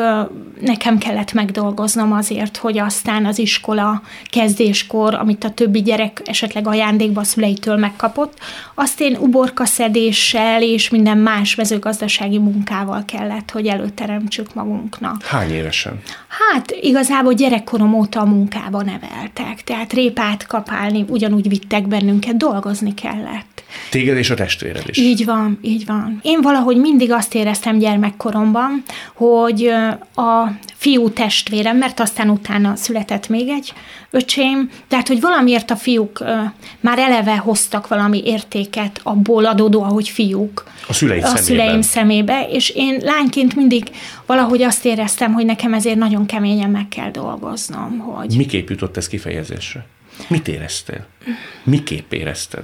[0.61, 7.21] nekem kellett megdolgoznom azért, hogy aztán az iskola kezdéskor, amit a többi gyerek esetleg ajándékba
[7.21, 8.39] a szüleitől megkapott,
[8.75, 15.23] azt én uborkaszedéssel és minden más mezőgazdasági munkával kellett, hogy előteremtsük magunknak.
[15.23, 16.01] Hány évesen?
[16.27, 23.54] Hát igazából gyerekkorom óta a munkába neveltek, tehát répát kapálni ugyanúgy vittek bennünket, dolgozni kellett.
[23.89, 24.97] Téged és a testvéred is.
[24.97, 26.19] Így van, így van.
[26.23, 28.83] Én valahogy mindig azt éreztem gyermekkoromban,
[29.13, 29.67] hogy
[30.15, 33.73] a fiú testvérem, mert aztán utána született még egy
[34.11, 36.23] öcsém, tehát hogy valamiért a fiúk
[36.79, 41.43] már eleve hoztak valami értéket abból adódóan, hogy fiúk A szüleid a szemében.
[41.43, 43.83] szüleim szemébe, és én lányként mindig
[44.25, 49.07] valahogy azt éreztem, hogy nekem ezért nagyon keményen meg kell dolgoznom, hogy Miképp jutott ez
[49.07, 49.85] kifejezésre?
[50.27, 51.05] Mit éreztél?
[51.63, 52.63] Miképp érezted?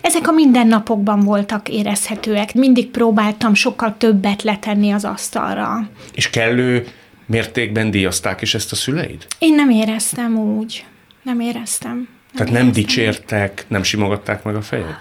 [0.00, 2.54] Ezek a mindennapokban voltak érezhetőek.
[2.54, 5.88] Mindig próbáltam sokkal többet letenni az asztalra.
[6.14, 6.86] És kellő
[7.26, 9.26] mértékben díjazták is ezt a szüleid?
[9.38, 10.84] Én nem éreztem úgy.
[11.22, 11.94] Nem éreztem.
[11.96, 12.82] Nem Tehát nem éreztem.
[12.82, 14.96] dicsértek, nem simogatták meg a fejed?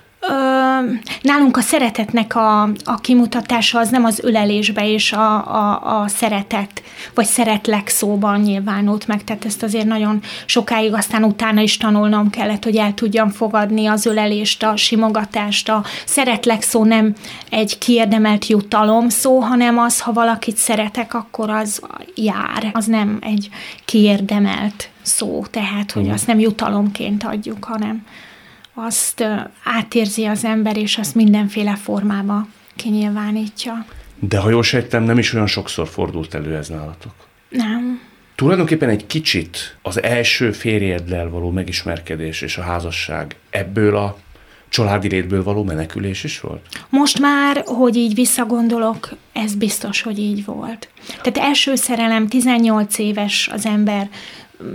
[1.21, 6.83] Nálunk a szeretetnek a, a kimutatása az nem az ölelésbe és a, a, a szeretet,
[7.13, 12.63] vagy szeretlek szóban nyilvánult meg, tehát ezt azért nagyon sokáig aztán utána is tanulnom kellett,
[12.63, 17.13] hogy el tudjam fogadni az ölelést, a simogatást, a szeretlek szó nem
[17.49, 21.81] egy kiérdemelt jutalom szó, hanem az, ha valakit szeretek, akkor az
[22.15, 22.69] jár.
[22.73, 23.49] Az nem egy
[23.85, 28.05] kiérdemelt szó, tehát, hogy azt nem jutalomként adjuk, hanem
[28.85, 29.23] azt
[29.63, 33.85] átérzi az ember, és azt mindenféle formába kinyilvánítja.
[34.19, 37.13] De ha jól sejtem, nem is olyan sokszor fordult elő ez nálatok.
[37.49, 38.01] Nem.
[38.35, 44.17] Tulajdonképpen egy kicsit az első férjeddel való megismerkedés és a házasság ebből a
[44.69, 46.65] családi létből való menekülés is volt?
[46.89, 50.89] Most már, hogy így visszagondolok, ez biztos, hogy így volt.
[51.21, 54.09] Tehát első szerelem, 18 éves az ember,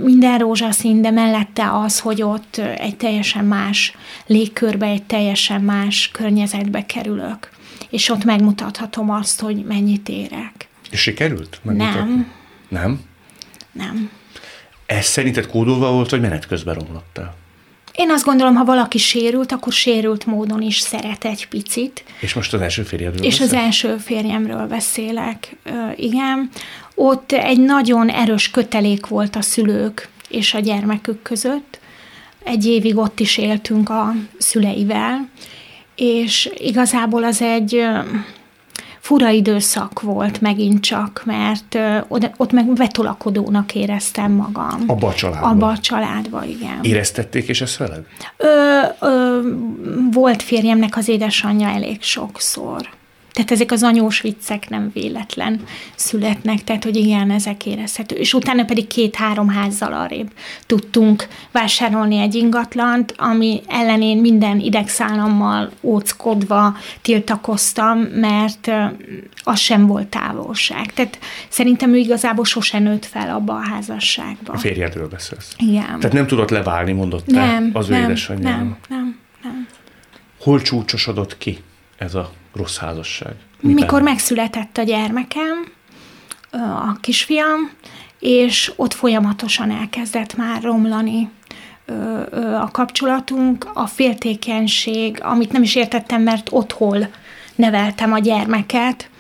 [0.03, 6.87] minden rózsaszín, de mellette az, hogy ott egy teljesen más légkörbe, egy teljesen más környezetbe
[6.87, 7.51] kerülök.
[7.91, 10.69] És ott megmutathatom azt, hogy mennyit érek.
[10.91, 11.61] És sikerült?
[11.63, 12.33] Nem.
[12.69, 13.01] Nem?
[13.73, 14.11] Nem.
[14.87, 17.35] Ez szerinted kódolva volt, vagy menet közben romlott el?
[17.95, 22.05] Én azt gondolom, ha valaki sérült, akkor sérült módon is szeret egy picit.
[22.21, 23.65] És most az első férjedről És az beszélsz?
[23.65, 25.57] első férjemről beszélek,
[25.97, 26.51] igen.
[26.95, 31.79] Ott egy nagyon erős kötelék volt a szülők és a gyermekük között.
[32.45, 35.29] Egy évig ott is éltünk a szüleivel,
[35.95, 37.85] és igazából az egy
[39.05, 41.79] fura időszak volt megint csak, mert
[42.37, 44.85] ott meg betolakodónak éreztem magam.
[44.87, 45.47] Abba a családba?
[45.47, 46.79] Abba a családba, igen.
[46.83, 48.05] Éreztették és ezt veled?
[48.37, 49.41] Ö, ö,
[50.13, 52.89] volt férjemnek az édesanyja elég sokszor.
[53.35, 55.61] Tehát ezek az anyós viccek nem véletlen
[55.95, 58.17] születnek, tehát hogy igen, ezek érezhető.
[58.17, 60.31] És utána pedig két-három házzal arrébb
[60.67, 68.71] tudtunk vásárolni egy ingatlant, ami ellenén minden idegszállammal óckodva tiltakoztam, mert
[69.43, 70.93] az sem volt távolság.
[70.93, 71.19] Tehát
[71.49, 74.53] szerintem ő igazából sose nőtt fel abba a házasságba.
[74.53, 75.55] A férjedről beszélsz.
[75.59, 75.99] Igen.
[75.99, 78.59] Tehát nem tudott leválni, mondott te nem, az ő nem, édesanyjának.
[78.59, 79.67] nem, nem, nem.
[80.41, 81.59] Hol csúcsosodott ki
[81.99, 83.35] ez a rossz házasság?
[83.61, 85.73] Mikor megszületett a gyermekem,
[86.87, 87.71] a kisfiam,
[88.19, 91.31] és ott folyamatosan elkezdett már romlani
[92.61, 97.07] a kapcsolatunk, a féltékenység, amit nem is értettem, mert otthon
[97.55, 99.11] neveltem a gyermeket,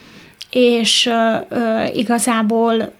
[0.50, 1.10] és
[1.94, 2.92] igazából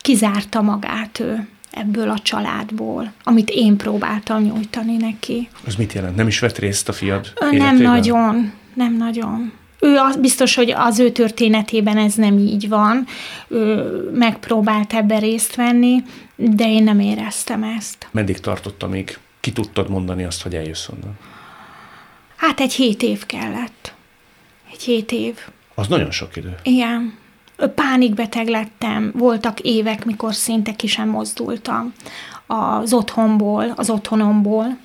[0.00, 5.48] kizárta magát ő ebből a családból, amit én próbáltam nyújtani neki.
[5.66, 6.16] Az mit jelent?
[6.16, 7.82] Nem is vett részt a fiad Nem életében?
[7.82, 9.52] nagyon, nem nagyon.
[9.80, 13.06] Ő az, biztos, hogy az ő történetében ez nem így van.
[13.48, 16.02] Ő megpróbált ebben részt venni,
[16.36, 18.08] de én nem éreztem ezt.
[18.10, 21.18] Meddig tartott, amíg ki tudtad mondani azt, hogy eljössz onnan?
[22.36, 23.94] Hát egy hét év kellett.
[24.72, 25.38] Egy hét év.
[25.74, 26.54] Az nagyon sok idő.
[26.62, 27.14] Igen.
[27.74, 31.92] Pánikbeteg lettem, voltak évek, mikor szinte ki sem mozdultam
[32.46, 34.76] az otthonból, az otthonomból,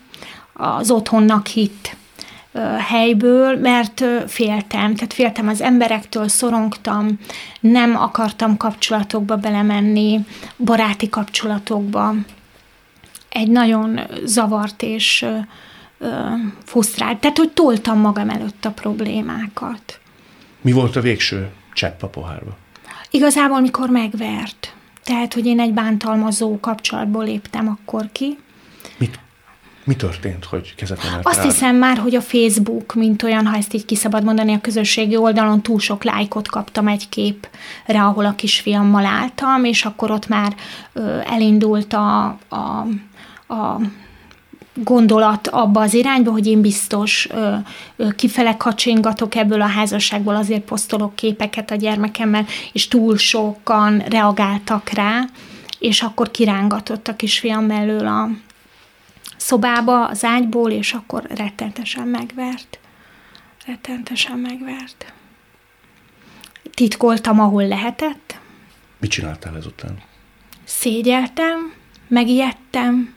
[0.54, 1.95] az otthonnak hitt
[2.88, 7.20] helyből, mert féltem, tehát féltem az emberektől, szorongtam,
[7.60, 10.20] nem akartam kapcsolatokba belemenni,
[10.58, 12.14] baráti kapcsolatokba.
[13.30, 15.26] Egy nagyon zavart és
[16.66, 20.00] frusztrált, tehát hogy toltam magam előtt a problémákat.
[20.62, 22.58] Mi volt a végső csepp a pohárba?
[23.12, 24.74] Igazából, mikor megvert.
[25.04, 28.38] Tehát, hogy én egy bántalmazó kapcsolatból léptem akkor ki.
[28.98, 29.20] Mit,
[29.84, 31.46] mi történt, hogy kezet emelt Azt rád?
[31.46, 35.62] hiszem már, hogy a Facebook, mint olyan, ha ezt így kiszabad mondani, a közösségi oldalon
[35.62, 40.56] túl sok lájkot kaptam egy képre, ahol a kisfiammal álltam, és akkor ott már
[40.94, 42.88] ö, elindult a, a,
[43.54, 43.80] a
[44.84, 47.56] gondolat abba az irányba, hogy én biztos ö,
[47.96, 54.89] ö, kifele kacsingatok ebből a házasságból, azért posztolok képeket a gyermekemmel, és túl sokan reagáltak
[54.89, 55.26] rá,
[55.80, 58.30] és akkor kirángatott a kisfiam mellől a
[59.39, 62.80] szobába, az ágyból, és akkor rettentesen megvert.
[63.65, 65.13] Rettentesen megvert.
[66.73, 68.38] Titkoltam, ahol lehetett,
[68.99, 69.97] Mit csináltál ezután?
[70.63, 71.73] szégyeltem,
[72.08, 73.13] megijedtem,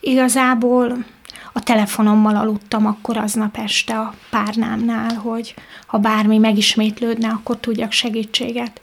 [0.00, 1.04] igazából
[1.52, 5.54] a telefonommal aludtam akkor aznap este a párnámnál, hogy
[5.86, 8.80] ha bármi megismétlődne, akkor tudjak segítséget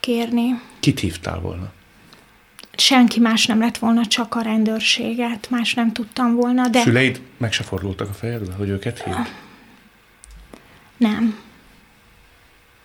[0.00, 0.60] kérni.
[0.80, 1.72] Kit hívtál volna?
[2.80, 7.52] Senki más nem lett volna, csak a rendőrséget, más nem tudtam volna, de Szüleid meg
[7.52, 9.14] se fordultak a fejedbe, hogy őket hív?
[10.96, 11.38] nem.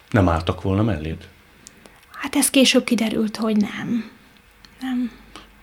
[0.10, 1.28] Nem álltak volna melléd?
[2.22, 4.10] Hát ez később kiderült, hogy nem.
[4.82, 5.12] Nem.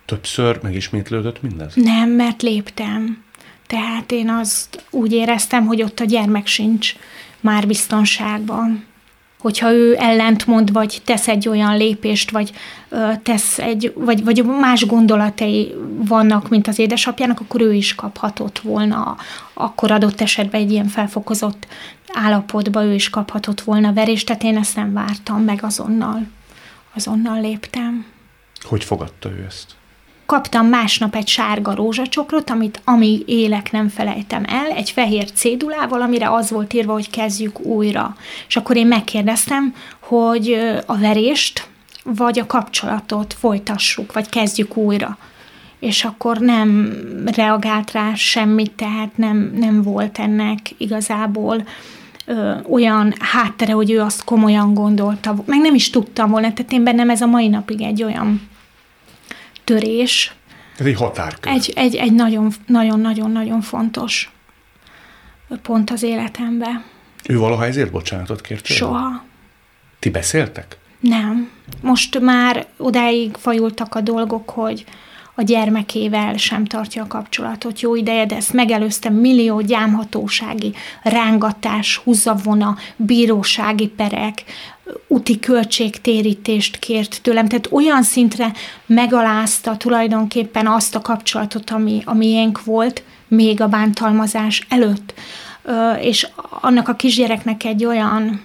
[0.04, 1.74] Többször megismétlődött mindez?
[1.74, 3.24] Nem, mert léptem.
[3.66, 6.94] Tehát én azt úgy éreztem, hogy ott a gyermek sincs
[7.40, 8.84] már biztonságban.
[9.42, 12.52] Hogyha ő ellentmond, vagy tesz egy olyan lépést, vagy
[13.22, 15.74] tesz egy, vagy, vagy más gondolatai
[16.06, 19.16] vannak, mint az édesapjának, akkor ő is kaphatott volna,
[19.54, 21.66] akkor adott esetben egy ilyen felfokozott
[22.12, 26.26] állapotba ő is kaphatott volna verést, tehát én ezt nem vártam meg azonnal.
[26.94, 28.06] Azonnal léptem.
[28.60, 29.74] Hogy fogadta ő ezt?
[30.32, 36.30] Kaptam másnap egy sárga rózsacsokrot, amit amíg élek nem felejtem el, egy fehér cédulával, amire
[36.30, 38.16] az volt írva, hogy kezdjük újra.
[38.48, 41.68] És akkor én megkérdeztem, hogy a verést
[42.04, 45.18] vagy a kapcsolatot folytassuk, vagy kezdjük újra.
[45.80, 46.92] És akkor nem
[47.36, 51.66] reagált rá semmit, tehát nem, nem volt ennek igazából
[52.26, 56.84] ö, olyan háttere, hogy ő azt komolyan gondolta, meg nem is tudtam volna, tehát én
[56.84, 58.50] bennem ez a mai napig egy olyan
[59.64, 60.34] törés,
[60.78, 61.52] Ez egy határkör.
[61.52, 64.30] egy, egy, egy nagyon, nagyon, nagyon, nagyon fontos
[65.62, 66.84] pont az életemben.
[67.28, 68.66] Ő valaha ezért bocsánatot kért?
[68.66, 68.78] tőle?
[68.78, 69.24] Soha.
[69.98, 70.76] Ti beszéltek?
[71.00, 71.50] Nem.
[71.80, 74.84] Most már odáig fajultak a dolgok, hogy
[75.34, 82.76] a gyermekével sem tartja a kapcsolatot jó ideje, de ezt megelőztem millió gyámhatósági rángatás, húzavona,
[82.96, 84.44] bírósági perek,
[85.06, 88.52] úti költségtérítést kért tőlem, tehát olyan szintre
[88.86, 95.14] megalázta tulajdonképpen azt a kapcsolatot, ami a miénk volt, még a bántalmazás előtt.
[96.00, 96.28] És
[96.60, 98.42] annak a kisgyereknek egy olyan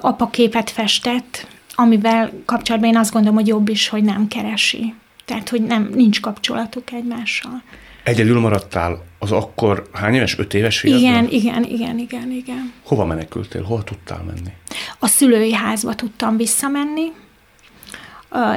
[0.00, 4.94] apaképet festett, amivel kapcsolatban én azt gondolom, hogy jobb is, hogy nem keresi.
[5.24, 7.62] Tehát, hogy nem, nincs kapcsolatuk egymással.
[8.04, 10.38] Egyedül maradtál az akkor hány éves?
[10.38, 11.00] Öt éves fiadban?
[11.00, 12.72] Igen, igen, igen, igen, igen.
[12.84, 13.62] Hova menekültél?
[13.62, 14.52] Hova tudtál menni?
[14.98, 17.12] A szülői házba tudtam visszamenni.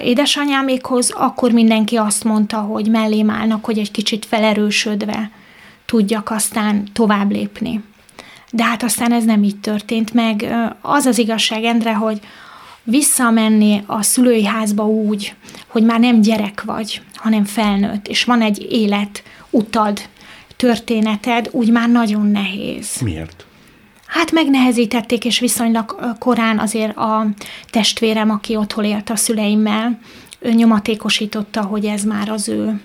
[0.04, 5.32] Édesanyámékhoz akkor mindenki azt mondta, hogy mellém állnak, hogy egy kicsit felerősödve
[5.86, 7.84] tudjak aztán tovább lépni.
[8.52, 10.56] De hát aztán ez nem így történt meg.
[10.82, 12.20] Az az igazság, Endre, hogy
[12.84, 15.36] visszamenni a szülői házba úgy,
[15.68, 20.02] hogy már nem gyerek vagy, hanem felnőtt, és van egy élet, utad,
[20.58, 23.02] történeted, úgy már nagyon nehéz.
[23.02, 23.46] Miért?
[24.06, 27.28] Hát megnehezítették, és viszonylag korán azért a
[27.70, 30.00] testvérem, aki otthon élt a szüleimmel,
[30.40, 32.82] ő nyomatékosította, hogy ez már az ő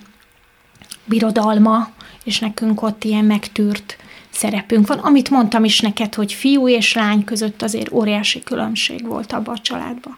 [1.05, 1.89] birodalma,
[2.23, 3.97] és nekünk ott ilyen megtűrt
[4.29, 4.97] szerepünk van.
[4.97, 9.61] Amit mondtam is neked, hogy fiú és lány között azért óriási különbség volt abban a
[9.61, 10.17] családban.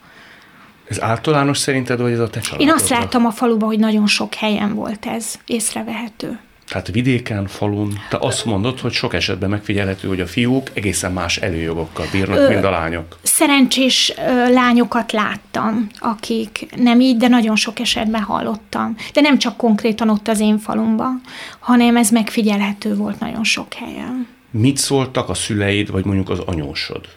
[0.88, 2.76] Ez általános szerinted, vagy ez a te Én családodban?
[2.76, 6.40] azt láttam a faluban, hogy nagyon sok helyen volt ez észrevehető.
[6.68, 11.38] Tehát vidéken, falun, te azt mondod, hogy sok esetben megfigyelhető, hogy a fiúk egészen más
[11.38, 13.18] előjogokkal bírnak, Ö, mint a lányok.
[13.24, 18.96] Szerencsés ö, lányokat láttam, akik nem így, de nagyon sok esetben hallottam.
[19.14, 21.22] De nem csak konkrétan ott az én falumban,
[21.60, 24.28] hanem ez megfigyelhető volt nagyon sok helyen.
[24.52, 27.08] Mit szóltak a szüleid, vagy mondjuk az anyósod,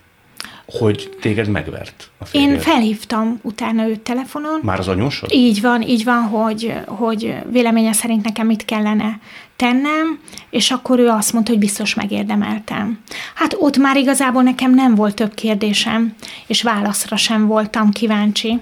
[0.72, 2.50] hogy téged megvert a férjed?
[2.50, 4.60] Én felhívtam utána őt telefonon.
[4.62, 5.32] Már az anyósod?
[5.32, 9.20] Így van, így van, hogy, hogy véleménye szerint nekem mit kellene
[9.56, 12.98] tennem, és akkor ő azt mondta, hogy biztos megérdemeltem.
[13.34, 16.14] Hát ott már igazából nekem nem volt több kérdésem,
[16.46, 18.60] és válaszra sem voltam kíváncsi,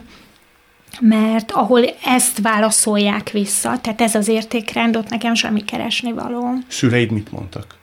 [1.01, 6.55] mert ahol ezt válaszolják vissza, tehát ez az értékrend, ott nekem semmi keresni való.
[6.69, 7.75] Szüleid mit mondtak?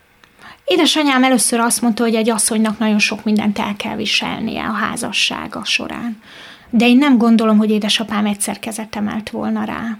[0.65, 5.65] Édesanyám először azt mondta, hogy egy asszonynak nagyon sok mindent el kell viselnie a házassága
[5.65, 6.21] során.
[6.69, 9.97] De én nem gondolom, hogy édesapám egyszer kezet emelt volna rá.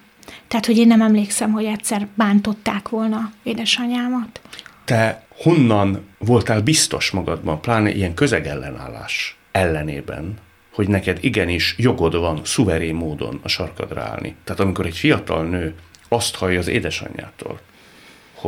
[0.47, 4.41] Tehát, hogy én nem emlékszem, hogy egyszer bántották volna édesanyámat.
[4.86, 10.34] Te honnan voltál biztos magadban, pláne ilyen közegellenállás ellenében,
[10.74, 14.36] hogy neked igenis jogod van szuverén módon a sarkadra állni.
[14.43, 15.76] Tehát amikor egy fiatal nő
[16.07, 17.59] azt hallja az édesanyjától,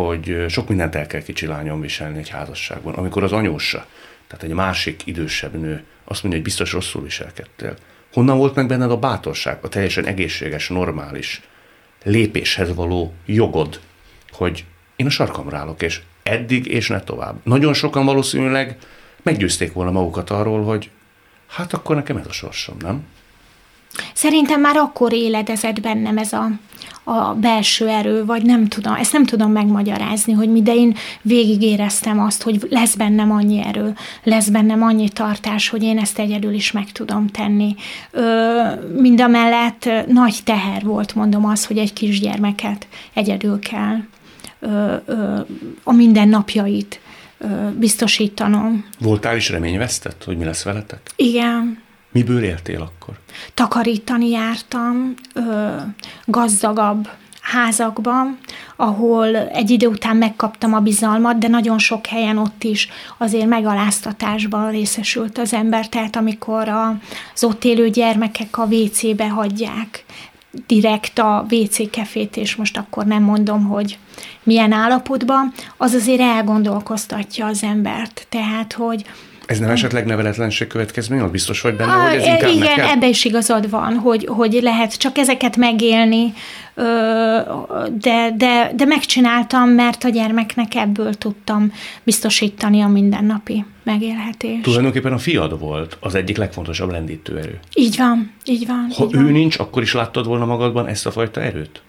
[0.01, 3.85] hogy sok mindent el kell kicsi lányon viselni egy házasságban, amikor az anyósa,
[4.27, 7.75] tehát egy másik idősebb nő azt mondja, hogy biztos rosszul viselkedtél.
[8.13, 11.41] Honnan volt meg benned a bátorság, a teljesen egészséges, normális
[12.03, 13.79] lépéshez való jogod,
[14.31, 14.65] hogy
[14.95, 17.39] én a sarkamra állok, és eddig és ne tovább.
[17.43, 18.77] Nagyon sokan valószínűleg
[19.23, 20.89] meggyőzték volna magukat arról, hogy
[21.47, 23.05] hát akkor nekem ez a sorsom, nem?
[24.13, 26.49] Szerintem már akkor éledezett bennem ez a,
[27.03, 31.61] a belső erő, vagy nem tudom, ezt nem tudom megmagyarázni, hogy mi, de én végig
[31.61, 36.53] éreztem azt, hogy lesz bennem annyi erő, lesz bennem annyi tartás, hogy én ezt egyedül
[36.53, 37.75] is meg tudom tenni.
[38.11, 38.61] Ö,
[38.97, 43.97] mind a mellett nagy teher volt, mondom az, hogy egy kisgyermeket egyedül kell
[44.59, 45.39] ö, ö,
[45.83, 46.99] a mindennapjait
[47.37, 48.85] ö, biztosítanom.
[48.99, 51.11] Voltál is reményvesztett, hogy mi lesz veletek?
[51.15, 51.83] Igen,
[52.15, 53.19] Miből éltél akkor?
[53.53, 55.75] takarítani jártam ö,
[56.25, 57.09] gazdagabb
[57.41, 58.37] házakban,
[58.75, 64.71] ahol egy idő után megkaptam a bizalmat, de nagyon sok helyen ott is azért megaláztatásban
[64.71, 70.05] részesült az ember, tehát amikor az ott élő gyermekek a WC-be hagyják
[70.67, 73.97] direkt a WC kefét, és most akkor nem mondom, hogy
[74.43, 78.25] milyen állapotban, az azért elgondolkoztatja az embert.
[78.29, 79.05] Tehát, hogy
[79.45, 81.19] Ez nem esetleg neveletlenség következmény?
[81.19, 82.89] Az biztos vagy benne, Ah, hogy ez inkább igen, neked?
[82.89, 86.33] ebbe is igazad van, hogy, hogy lehet csak ezeket megélni,
[87.99, 91.71] de, de, de megcsináltam, mert a gyermeknek ebből tudtam
[92.03, 94.61] biztosítani a mindennapi megélhetést.
[94.61, 97.59] Tulajdonképpen a fiad volt az egyik legfontosabb lendítő erő.
[97.73, 98.87] Így van, így van.
[98.97, 99.31] Ha így ő van.
[99.31, 101.81] nincs, akkor is láttad volna magadban ezt a fajta erőt?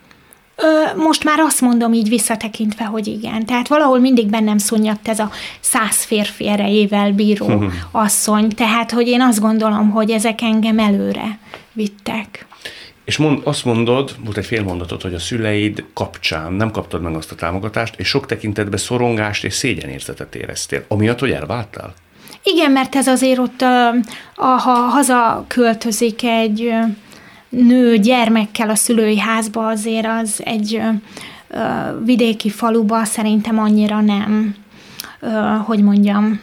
[0.57, 3.47] Ö, most már azt mondom így visszatekintve, hogy igen.
[3.47, 5.31] Tehát valahol mindig bennem szunyadt ez a
[5.61, 8.49] száz férfi erejével bíró asszony.
[8.49, 11.39] Tehát, hogy én azt gondolom, hogy ezek engem előre
[11.73, 12.47] vittek.
[13.05, 17.33] És mond, azt mondod, volt egy félmondatot, hogy a szüleid kapcsán nem kaptad meg azt
[17.33, 20.85] a támogatást, és sok tekintetben szorongást és szégyenérzetet éreztél.
[20.89, 21.95] Amiatt, hogy elváltál?
[22.43, 23.63] Igen, mert ez azért ott,
[24.35, 26.73] a, ha haza költözik egy
[27.49, 30.81] nő gyermekkel a szülői házba, azért az egy
[31.49, 31.59] ö,
[32.05, 34.55] vidéki faluba szerintem annyira nem,
[35.21, 35.29] ö,
[35.65, 36.41] hogy mondjam,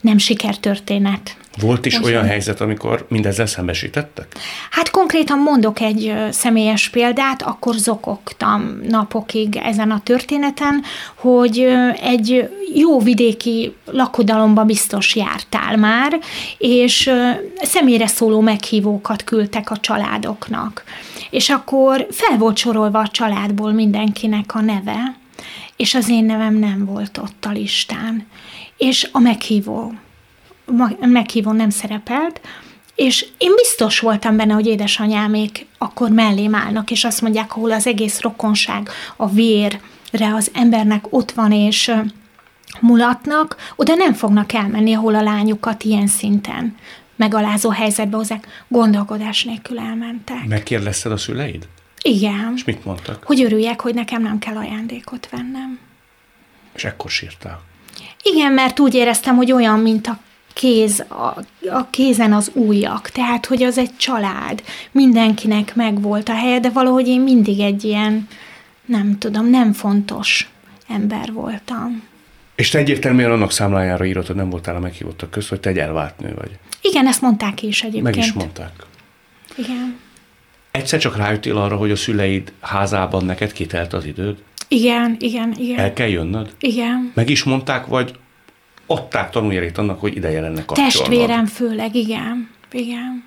[0.00, 1.36] nem sikertörténet.
[1.60, 2.30] Volt is Most olyan nem.
[2.30, 4.26] helyzet, amikor mindezzel szembesítettek?
[4.70, 10.82] Hát konkrétan mondok egy személyes példát, akkor zokogtam napokig ezen a történeten,
[11.14, 11.66] hogy
[12.02, 16.18] egy jó vidéki lakodalomba biztos jártál már,
[16.58, 17.10] és
[17.62, 20.84] személyre szóló meghívókat küldtek a családoknak.
[21.30, 25.16] És akkor fel volt sorolva a családból mindenkinek a neve,
[25.76, 28.26] és az én nevem nem volt ott a listán.
[28.76, 29.94] És a meghívó
[31.00, 32.40] meghívón nem szerepelt,
[32.94, 37.86] és én biztos voltam benne, hogy édesanyámék akkor mellém állnak, és azt mondják, ahol az
[37.86, 41.92] egész rokonság, a vérre az embernek ott van, és
[42.80, 46.76] mulatnak, oda nem fognak elmenni, ahol a lányukat ilyen szinten
[47.16, 50.46] megalázó helyzetbe hozzák, gondolkodás nélkül elmentek.
[50.46, 51.68] Megkérdezted a szüleid?
[52.02, 52.52] Igen.
[52.56, 53.24] És mit mondtak?
[53.24, 55.78] Hogy örüljek, hogy nekem nem kell ajándékot vennem.
[56.74, 57.62] És ekkor sírtál.
[58.22, 60.18] Igen, mert úgy éreztem, hogy olyan, mint a
[60.56, 66.60] kéz, a, a kézen az újak, tehát, hogy az egy család, mindenkinek megvolt a helye,
[66.60, 68.28] de valahogy én mindig egy ilyen,
[68.84, 70.50] nem tudom, nem fontos
[70.88, 72.02] ember voltam.
[72.54, 75.78] És te egyértelműen annak számlájára írod, hogy nem voltál a meghívottak közt, hogy te egy
[75.78, 76.50] elvált nő vagy.
[76.80, 78.04] Igen, ezt mondták is egyébként.
[78.04, 78.72] Meg is mondták.
[79.56, 79.98] Igen.
[80.70, 84.36] Egyszer csak rájöttél arra, hogy a szüleid házában neked kitelt az időd?
[84.68, 85.78] Igen, igen, igen.
[85.78, 86.54] El kell jönnöd?
[86.60, 87.12] Igen.
[87.14, 88.14] Meg is mondták, vagy
[88.86, 90.92] adták tanuljelét annak, hogy ideje lenne kapcsolnod?
[90.92, 92.50] Testvérem főleg, igen.
[92.72, 93.24] Igen.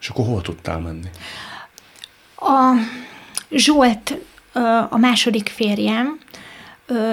[0.00, 1.08] És akkor hol tudtál menni?
[2.36, 2.72] A
[3.50, 4.18] Zsolt,
[4.90, 6.18] a második férjem,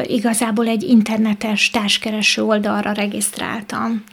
[0.04, 4.04] igazából egy internetes társkereső oldalra regisztráltam.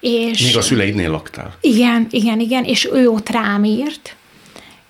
[0.00, 1.54] És Még a szüleidnél laktál.
[1.60, 4.15] Igen, igen, igen, és ő ott rám írt,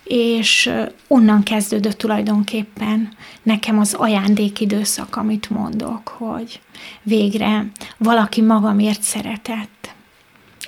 [0.09, 0.73] és
[1.09, 3.09] onnan kezdődött tulajdonképpen
[3.43, 6.61] nekem az ajándékidőszak, amit mondok, hogy
[7.03, 9.95] végre valaki magamért szeretett.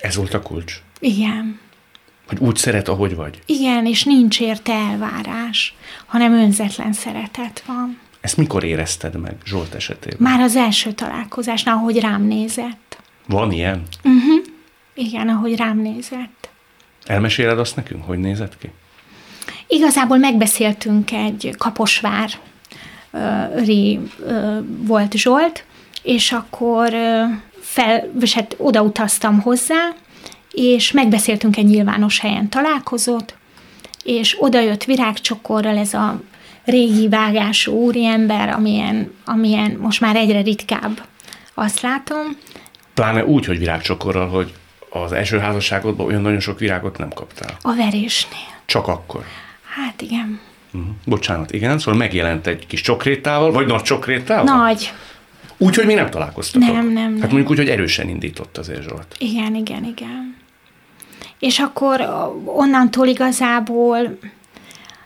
[0.01, 0.83] Ez volt a kulcs.
[0.99, 1.59] Igen.
[2.27, 3.41] Hogy úgy szeret, ahogy vagy.
[3.47, 5.75] Igen, és nincs érte elvárás,
[6.07, 7.99] hanem önzetlen szeretet van.
[8.21, 10.19] Ezt mikor érezted meg Zsolt esetében?
[10.21, 13.03] Már az első találkozásnál, ahogy rám nézett.
[13.27, 13.83] Van ilyen?
[14.95, 16.49] Igen, ahogy rám nézett.
[17.05, 18.71] Elmeséled azt nekünk, hogy nézett ki?
[19.69, 22.31] Igazából megbeszéltünk egy Kaposvár
[23.57, 24.01] ri
[24.79, 25.65] volt Zsolt,
[26.03, 26.95] és akkor
[27.61, 29.95] fel, és hát odautaztam hozzá,
[30.53, 33.35] és megbeszéltünk egy nyilvános helyen találkozót,
[34.05, 36.21] és oda jött virágcsokorral ez a
[36.65, 41.03] régi vágású úriember, amilyen, amilyen most már egyre ritkább,
[41.55, 42.37] azt látom.
[42.95, 44.53] Pláne úgy, hogy virágcsokorral, hogy
[44.91, 47.57] az első házasságodban olyan nagyon sok virágot nem kaptál.
[47.63, 48.57] A verésnél.
[48.67, 49.25] Csak akkor.
[49.85, 50.41] Hát igen.
[50.73, 50.91] Uh-huh.
[51.05, 54.57] Bocsánat, igen, szóval megjelent egy kis csokrétával, vagy nagy csokrétával?
[54.57, 54.93] Nagy.
[55.57, 56.73] Úgy, hogy még nem találkoztatok.
[56.73, 59.17] Nem, nem, Hát mondjuk úgy, hogy erősen indított azért Zsolt.
[59.19, 60.37] Igen, igen, igen.
[61.39, 62.01] És akkor
[62.45, 64.19] onnantól igazából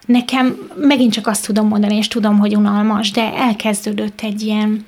[0.07, 4.87] nekem megint csak azt tudom mondani, és tudom, hogy unalmas, de elkezdődött egy ilyen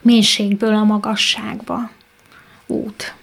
[0.00, 1.90] mélységből a magasságba
[2.66, 3.14] út.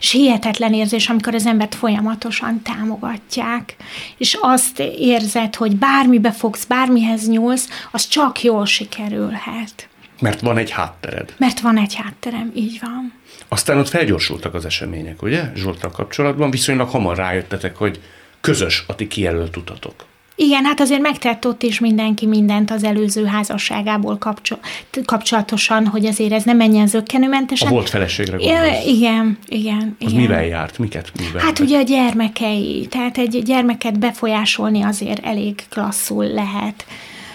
[0.00, 3.76] És hihetetlen érzés, amikor az embert folyamatosan támogatják,
[4.16, 9.88] és azt érzed, hogy bármibe fogsz, bármihez nyúlsz, az csak jól sikerülhet.
[10.20, 11.34] Mert van egy háttered.
[11.38, 13.12] Mert van egy hátterem, így van.
[13.48, 15.52] Aztán ott felgyorsultak az események, ugye?
[15.54, 18.00] Zsoltal kapcsolatban viszonylag hamar rájöttetek, hogy
[18.40, 20.04] közös a ti kijelölt utatok.
[20.38, 24.60] Igen, hát azért megtett ott is mindenki mindent az előző házasságából kapcsol-
[25.04, 27.68] kapcsolatosan, hogy azért ez nem menjen zöggenőmentesen.
[27.68, 28.86] A volt feleségre gondolsz.
[28.86, 29.96] igen, igen.
[30.00, 30.20] Az igen.
[30.20, 30.78] mivel járt?
[30.78, 31.42] Miket mivel?
[31.42, 36.86] Hát ugye a gyermekei, tehát egy gyermeket befolyásolni azért elég klasszul lehet.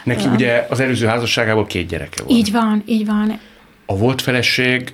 [0.03, 2.37] Neki ugye az előző házasságából két gyereke volt.
[2.37, 3.39] Így van, így van.
[3.85, 4.93] A volt feleség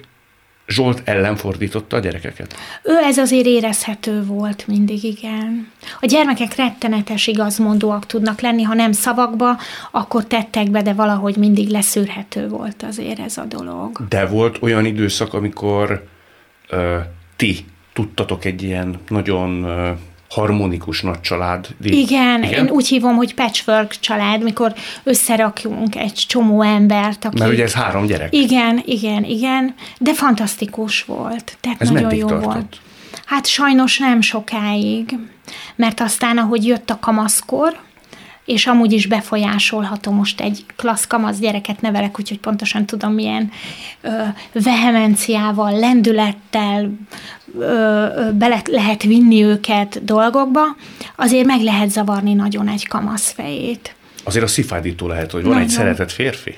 [0.68, 2.56] Zsolt ellen fordította a gyerekeket?
[2.84, 5.72] Ő ez azért érezhető volt mindig, igen.
[6.02, 9.58] A gyermekek rettenetes igazmondóak tudnak lenni, ha nem szavakba,
[9.92, 14.08] akkor tettekbe, de valahogy mindig leszűrhető volt azért ez a dolog.
[14.10, 16.08] De volt olyan időszak, amikor
[16.70, 16.98] ö,
[17.36, 19.92] ti tudtatok egy ilyen nagyon ö,
[20.30, 21.68] harmonikus nagy család.
[21.84, 24.74] Igen, Igen, én úgy hívom, hogy patchwork család, mikor
[25.04, 27.40] összerakjunk egy csomó embert, aki...
[27.40, 28.34] Mert ugye ez három gyerek.
[28.34, 31.58] Igen, igen, igen, de fantasztikus volt.
[31.62, 32.54] Tehát Ez nagyon jó tartott?
[32.54, 32.80] volt.
[33.26, 35.18] Hát sajnos nem sokáig,
[35.76, 37.78] mert aztán, ahogy jött a kamaszkor,
[38.48, 43.52] és amúgy is befolyásolható most egy klassz kamasz gyereket nevelek, úgyhogy pontosan tudom, milyen
[44.02, 44.10] ö,
[44.64, 46.92] vehemenciával, lendülettel
[47.60, 50.62] ö, ö, bele lehet vinni őket dolgokba,
[51.16, 53.96] azért meg lehet zavarni nagyon egy kamasz fejét.
[54.24, 55.68] Azért a szifádító lehet, hogy van Nagyon.
[55.68, 56.56] egy szeretett férfi.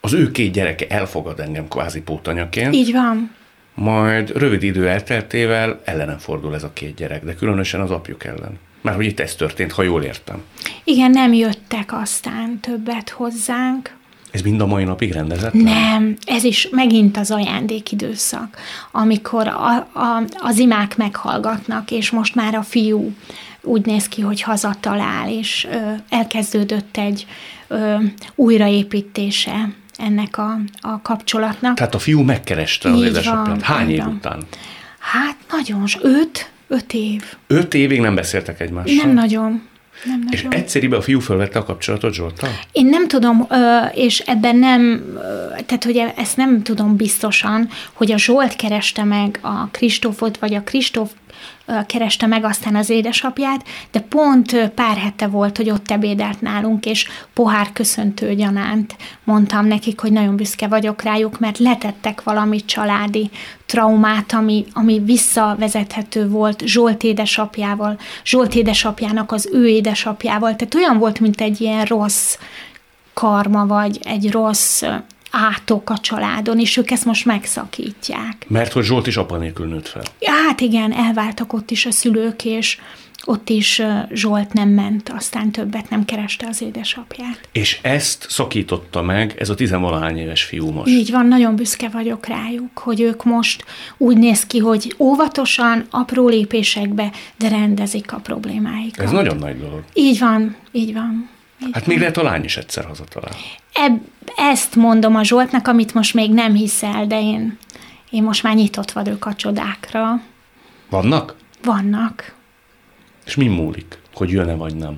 [0.00, 3.30] Az ő két gyereke elfogad engem kvázi pótanyaként, Így van.
[3.74, 8.58] majd rövid idő elteltével ellenem fordul ez a két gyerek, de különösen az apjuk ellen.
[8.84, 10.42] Mert hogy itt ez történt, ha jól értem.
[10.84, 13.96] Igen, nem jöttek aztán többet hozzánk.
[14.30, 15.52] Ez mind a mai napig rendezett?
[15.52, 18.56] Nem, ez is megint az ajándékidőszak,
[18.92, 23.12] amikor a, a, az imák meghallgatnak, és most már a fiú
[23.62, 27.26] úgy néz ki, hogy hazatalál, és ö, elkezdődött egy
[27.68, 27.96] ö,
[28.34, 31.74] újraépítése ennek a, a kapcsolatnak.
[31.74, 33.62] Tehát a fiú megkereste az édesapját.
[33.62, 34.42] Hány év után?
[34.98, 37.22] Hát nagyon, öt, öt év.
[37.46, 38.96] Öt évig nem beszéltek egymással?
[38.96, 39.62] Nem nagyon.
[40.04, 40.60] Nem És nagyon.
[40.60, 42.50] egyszerűen a fiú felvette a kapcsolatot Zsoltal?
[42.72, 43.46] Én nem tudom,
[43.94, 45.04] és ebben nem,
[45.66, 50.62] tehát hogy ezt nem tudom biztosan, hogy a Zsolt kereste meg a Kristófot, vagy a
[50.62, 51.10] Kristóf
[51.86, 57.08] kereste meg aztán az édesapját, de pont pár hete volt, hogy ott ebédelt nálunk, és
[57.32, 63.30] pohár köszöntő gyanánt mondtam nekik, hogy nagyon büszke vagyok rájuk, mert letettek valami családi
[63.66, 71.20] traumát, ami, ami visszavezethető volt Zsolt édesapjával, Zsolt édesapjának az ő édesapjával, tehát olyan volt,
[71.20, 72.38] mint egy ilyen rossz
[73.14, 74.82] karma, vagy egy rossz
[75.34, 78.46] átok a családon, és ők ezt most megszakítják.
[78.48, 80.02] Mert hogy Zsolt is apa nélkül nőtt fel.
[80.20, 82.78] Hát igen, elváltak ott is a szülők, és
[83.24, 83.82] ott is
[84.12, 87.48] Zsolt nem ment, aztán többet nem kereste az édesapját.
[87.52, 90.90] És ezt szakította meg ez a tizenvalahány éves fiú most.
[90.90, 93.64] Így van, nagyon büszke vagyok rájuk, hogy ők most
[93.96, 99.04] úgy néz ki, hogy óvatosan, apró lépésekbe, de rendezik a problémáikat.
[99.04, 99.82] Ez nagyon nagy dolog.
[99.92, 101.28] Így van, így van.
[101.72, 103.36] Hát még lehet a lány is egyszer hazatalál.
[103.72, 104.00] Ebb,
[104.36, 107.58] ezt mondom a Zsoltnak, amit most még nem hiszel, de én,
[108.10, 110.20] én most már nyitott vagyok a csodákra.
[110.90, 111.34] Vannak?
[111.62, 112.34] Vannak.
[113.24, 114.96] És mi múlik, hogy jön-e vagy nem?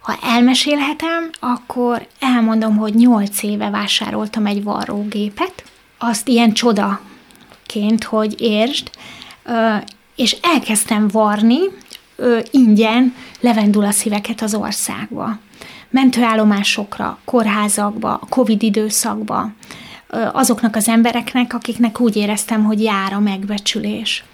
[0.00, 5.64] Ha elmesélhetem, akkor elmondom, hogy nyolc éve vásároltam egy varrógépet,
[5.98, 8.90] azt ilyen csodaként, hogy értsd,
[10.16, 11.58] és elkezdtem varni
[12.16, 15.38] ö, ingyen levendula szíveket az országba.
[15.90, 19.50] Mentőállomásokra, kórházakba, a Covid időszakba,
[20.08, 24.24] ö, azoknak az embereknek, akiknek úgy éreztem, hogy jár a megbecsülés.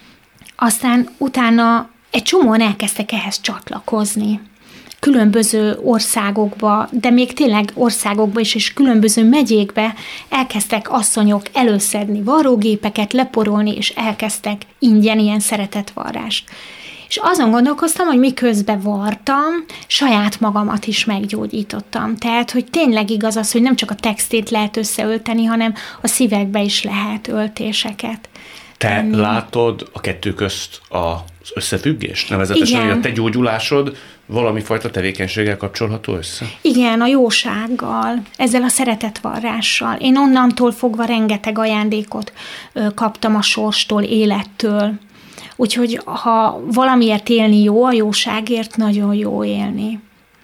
[0.57, 4.41] Aztán utána egy csomóan elkezdtek ehhez csatlakozni.
[5.01, 9.95] Különböző országokba, de még tényleg országokba is, és különböző megyékbe
[10.29, 16.51] elkezdtek asszonyok előszedni varrógépeket, leporolni, és elkezdtek ingyen ilyen szeretetvarrást.
[17.11, 22.17] És azon gondolkoztam, hogy miközben vartam, saját magamat is meggyógyítottam.
[22.17, 26.63] Tehát, hogy tényleg igaz az, hogy nem csak a textét lehet összeölteni, hanem a szívekbe
[26.63, 28.29] is lehet öltéseket.
[28.79, 29.17] Te tenni.
[29.17, 32.31] látod a kettő közt az összefüggést?
[32.31, 32.89] Nevezetesen, Igen.
[32.89, 33.97] hogy a te gyógyulásod
[34.27, 36.47] valami fajta tevékenységgel kapcsolható össze?
[36.61, 39.97] Igen, a jósággal, ezzel a szeretetvarrással.
[40.01, 42.33] Én onnantól fogva rengeteg ajándékot
[42.73, 44.93] ö, kaptam a sorstól, élettől.
[45.61, 50.01] Úgyhogy ha valamiért élni jó, a jóságért nagyon jó élni.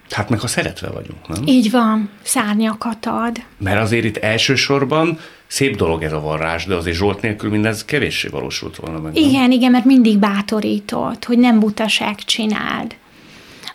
[0.09, 1.41] Hát meg ha szeretve vagyunk, nem?
[1.45, 3.43] Így van, szárnyakat ad.
[3.57, 8.27] Mert azért itt elsősorban szép dolog ez a varrás, de azért Zsolt nélkül mindez kevéssé
[8.27, 9.13] valósult volna meg.
[9.13, 9.23] nem?
[9.23, 12.95] Igen, igen, mert mindig bátorított, hogy nem butaság csináld.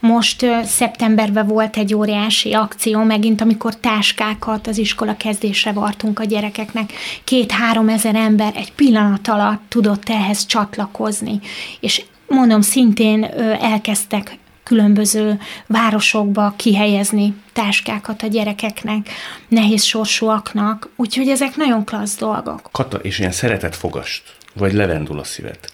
[0.03, 6.93] Most szeptemberben volt egy óriási akció, megint, amikor táskákat az iskola kezdésre vartunk a gyerekeknek.
[7.25, 11.41] Két-három ezer ember egy pillanat alatt tudott ehhez csatlakozni.
[11.81, 13.25] És mondom, szintén
[13.61, 19.09] elkezdtek különböző városokba kihelyezni táskákat a gyerekeknek,
[19.49, 22.69] nehéz sorsúaknak, úgyhogy ezek nagyon klassz dolgok.
[22.73, 24.23] Kata, és ilyen szeretett fogast,
[24.55, 25.73] vagy levendula szívet,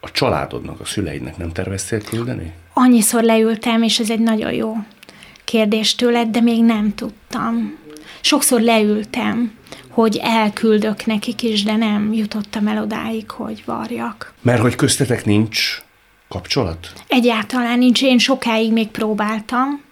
[0.00, 2.52] a családodnak, a szüleidnek nem terveztél küldeni?
[2.72, 4.76] Annyiszor leültem, és ez egy nagyon jó
[5.44, 7.78] kérdés tőled, de még nem tudtam.
[8.20, 9.52] Sokszor leültem,
[9.88, 14.32] hogy elküldök nekik is, de nem jutottam el odáig, hogy varjak.
[14.42, 15.82] Mert hogy köztetek nincs
[16.28, 16.92] kapcsolat?
[17.08, 19.82] Egyáltalán nincs, én sokáig még próbáltam.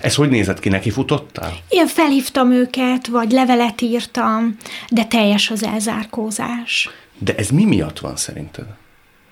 [0.00, 1.52] Ez hogy nézett ki, neki futottál?
[1.68, 4.56] Én felhívtam őket, vagy levelet írtam,
[4.90, 6.88] de teljes az elzárkózás.
[7.18, 8.66] De ez mi miatt van szerinted?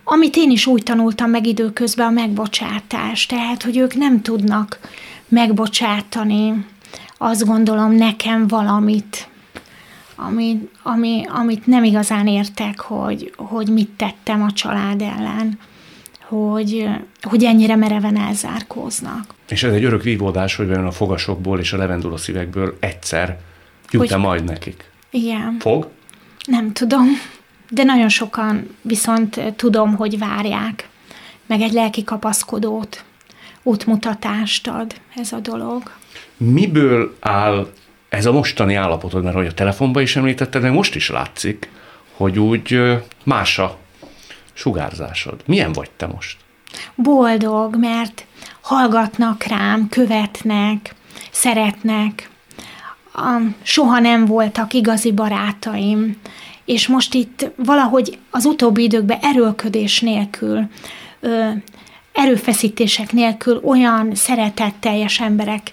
[0.05, 3.27] Amit én is úgy tanultam meg időközben, a megbocsátás.
[3.27, 4.79] Tehát, hogy ők nem tudnak
[5.29, 6.67] megbocsátani,
[7.19, 9.29] azt gondolom, nekem valamit,
[10.17, 15.59] ami, ami, amit nem igazán értek, hogy, hogy mit tettem a család ellen,
[16.29, 16.89] hogy,
[17.23, 19.35] hogy ennyire mereven elzárkóznak.
[19.49, 23.39] És ez egy örök vívódás, hogy vajon a fogasokból és a levendula szívekből egyszer
[23.91, 24.91] jut-e Hogy- majd nekik.
[25.11, 25.57] Igen.
[25.59, 25.89] Fog?
[26.47, 27.07] Nem tudom,
[27.75, 30.89] de nagyon sokan viszont tudom, hogy várják,
[31.47, 33.05] meg egy lelki kapaszkodót,
[33.63, 35.83] útmutatást ad ez a dolog.
[36.37, 37.73] Miből áll
[38.09, 41.71] ez a mostani állapotod, mert hogy a telefonban is említetted, meg most is látszik,
[42.17, 42.81] hogy úgy
[43.25, 43.79] más a
[44.53, 45.43] sugárzásod.
[45.47, 46.37] Milyen vagy te most?
[46.95, 48.27] Boldog, mert
[48.61, 50.95] hallgatnak rám, követnek,
[51.31, 52.31] szeretnek.
[53.63, 56.17] Soha nem voltak igazi barátaim,
[56.65, 60.69] és most itt valahogy az utóbbi időkben erőlködés nélkül,
[61.21, 61.49] ö,
[62.13, 65.73] erőfeszítések nélkül olyan szeretetteljes emberek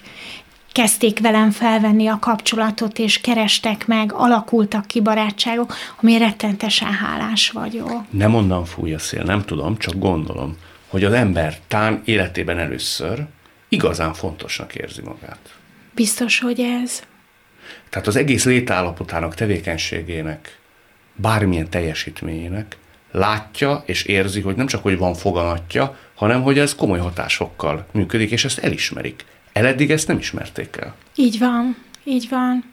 [0.72, 8.02] kezdték velem felvenni a kapcsolatot, és kerestek meg, alakultak ki barátságok, ami rettentesen hálás vagyok.
[8.10, 10.56] Nem onnan fúj a szél, nem tudom, csak gondolom,
[10.88, 13.26] hogy az ember tán életében először
[13.68, 15.54] igazán fontosnak érzi magát.
[15.94, 17.02] Biztos, hogy ez.
[17.90, 20.59] Tehát az egész létállapotának, tevékenységének,
[21.20, 22.76] bármilyen teljesítményének
[23.10, 28.30] látja és érzi, hogy nem csak, hogy van foganatja, hanem hogy ez komoly hatásokkal működik,
[28.30, 29.24] és ezt elismerik.
[29.52, 30.94] Eleddig ezt nem ismerték el.
[31.14, 32.64] Így van, így van.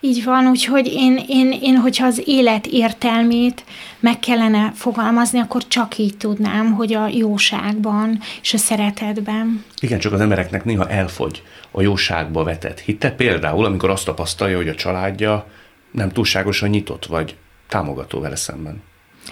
[0.00, 3.64] Így van, úgyhogy én, én, én, hogyha az élet értelmét
[4.00, 9.64] meg kellene fogalmazni, akkor csak így tudnám, hogy a jóságban és a szeretetben.
[9.80, 13.10] Igen, csak az embereknek néha elfogy a jóságba vetett hitte.
[13.10, 15.46] Például, amikor azt tapasztalja, hogy a családja
[15.90, 17.36] nem túlságosan nyitott vagy
[17.68, 18.82] támogató vele szemben.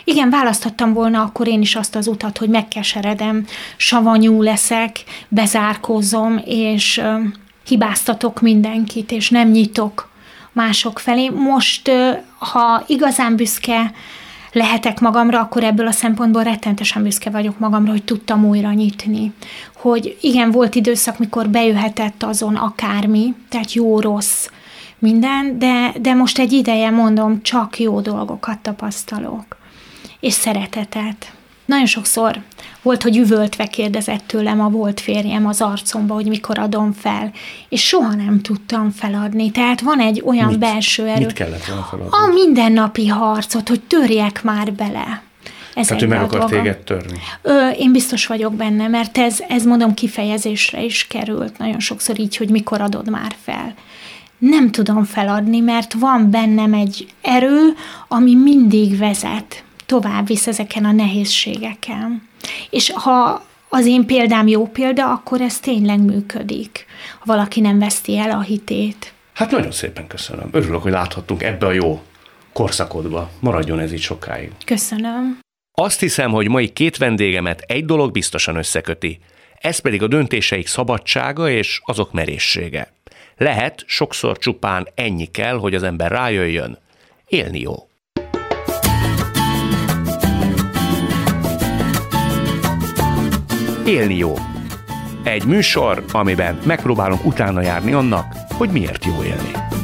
[0.05, 4.97] Igen, választhattam volna akkor én is azt az utat, hogy megkeseredem, savanyú leszek,
[5.29, 7.19] bezárkózom, és ö,
[7.67, 10.09] hibáztatok mindenkit, és nem nyitok
[10.53, 11.29] mások felé.
[11.29, 13.93] Most, ö, ha igazán büszke
[14.53, 19.33] lehetek magamra, akkor ebből a szempontból rettentesen büszke vagyok magamra, hogy tudtam újra nyitni.
[19.75, 24.49] Hogy igen, volt időszak, mikor bejöhetett azon akármi, tehát jó-rossz
[24.99, 29.57] minden, de, de most egy ideje mondom, csak jó dolgokat tapasztalok
[30.21, 31.33] és szeretetet.
[31.65, 32.43] Nagyon sokszor
[32.83, 37.33] volt, hogy üvöltve kérdezett tőlem a volt férjem az arcomba, hogy mikor adom fel,
[37.69, 39.51] és soha nem tudtam feladni.
[39.51, 40.59] Tehát van egy olyan Mit?
[40.59, 41.25] belső erő.
[41.25, 42.11] Mit kellett volna feladni?
[42.13, 45.23] A mindennapi harcot, hogy törjek már bele.
[45.75, 46.57] Ez Tehát ő meg akar dolga.
[46.57, 47.19] téged törni.
[47.43, 52.37] Ö, én biztos vagyok benne, mert ez, ez mondom kifejezésre is került nagyon sokszor így,
[52.37, 53.75] hogy mikor adod már fel.
[54.39, 57.73] Nem tudom feladni, mert van bennem egy erő,
[58.09, 62.29] ami mindig vezet, tovább visz ezeken a nehézségeken.
[62.71, 66.87] És ha az én példám jó példa, akkor ez tényleg működik,
[67.19, 69.13] ha valaki nem veszti el a hitét.
[69.33, 70.49] Hát nagyon szépen köszönöm.
[70.53, 72.03] Örülök, hogy láthattunk ebbe a jó
[72.53, 73.31] korszakodba.
[73.41, 74.51] Maradjon ez így sokáig.
[74.65, 75.39] Köszönöm.
[75.79, 79.19] Azt hiszem, hogy mai két vendégemet egy dolog biztosan összeköti.
[79.55, 82.93] Ez pedig a döntéseik szabadsága és azok merészsége.
[83.39, 86.79] Lehet, sokszor csupán ennyi kell, hogy az ember rájöjjön.
[87.27, 87.75] Élni jó.
[93.87, 94.35] Élni jó.
[95.25, 99.76] Egy műsor, amiben megpróbálunk utána járni annak, hogy miért jó élni.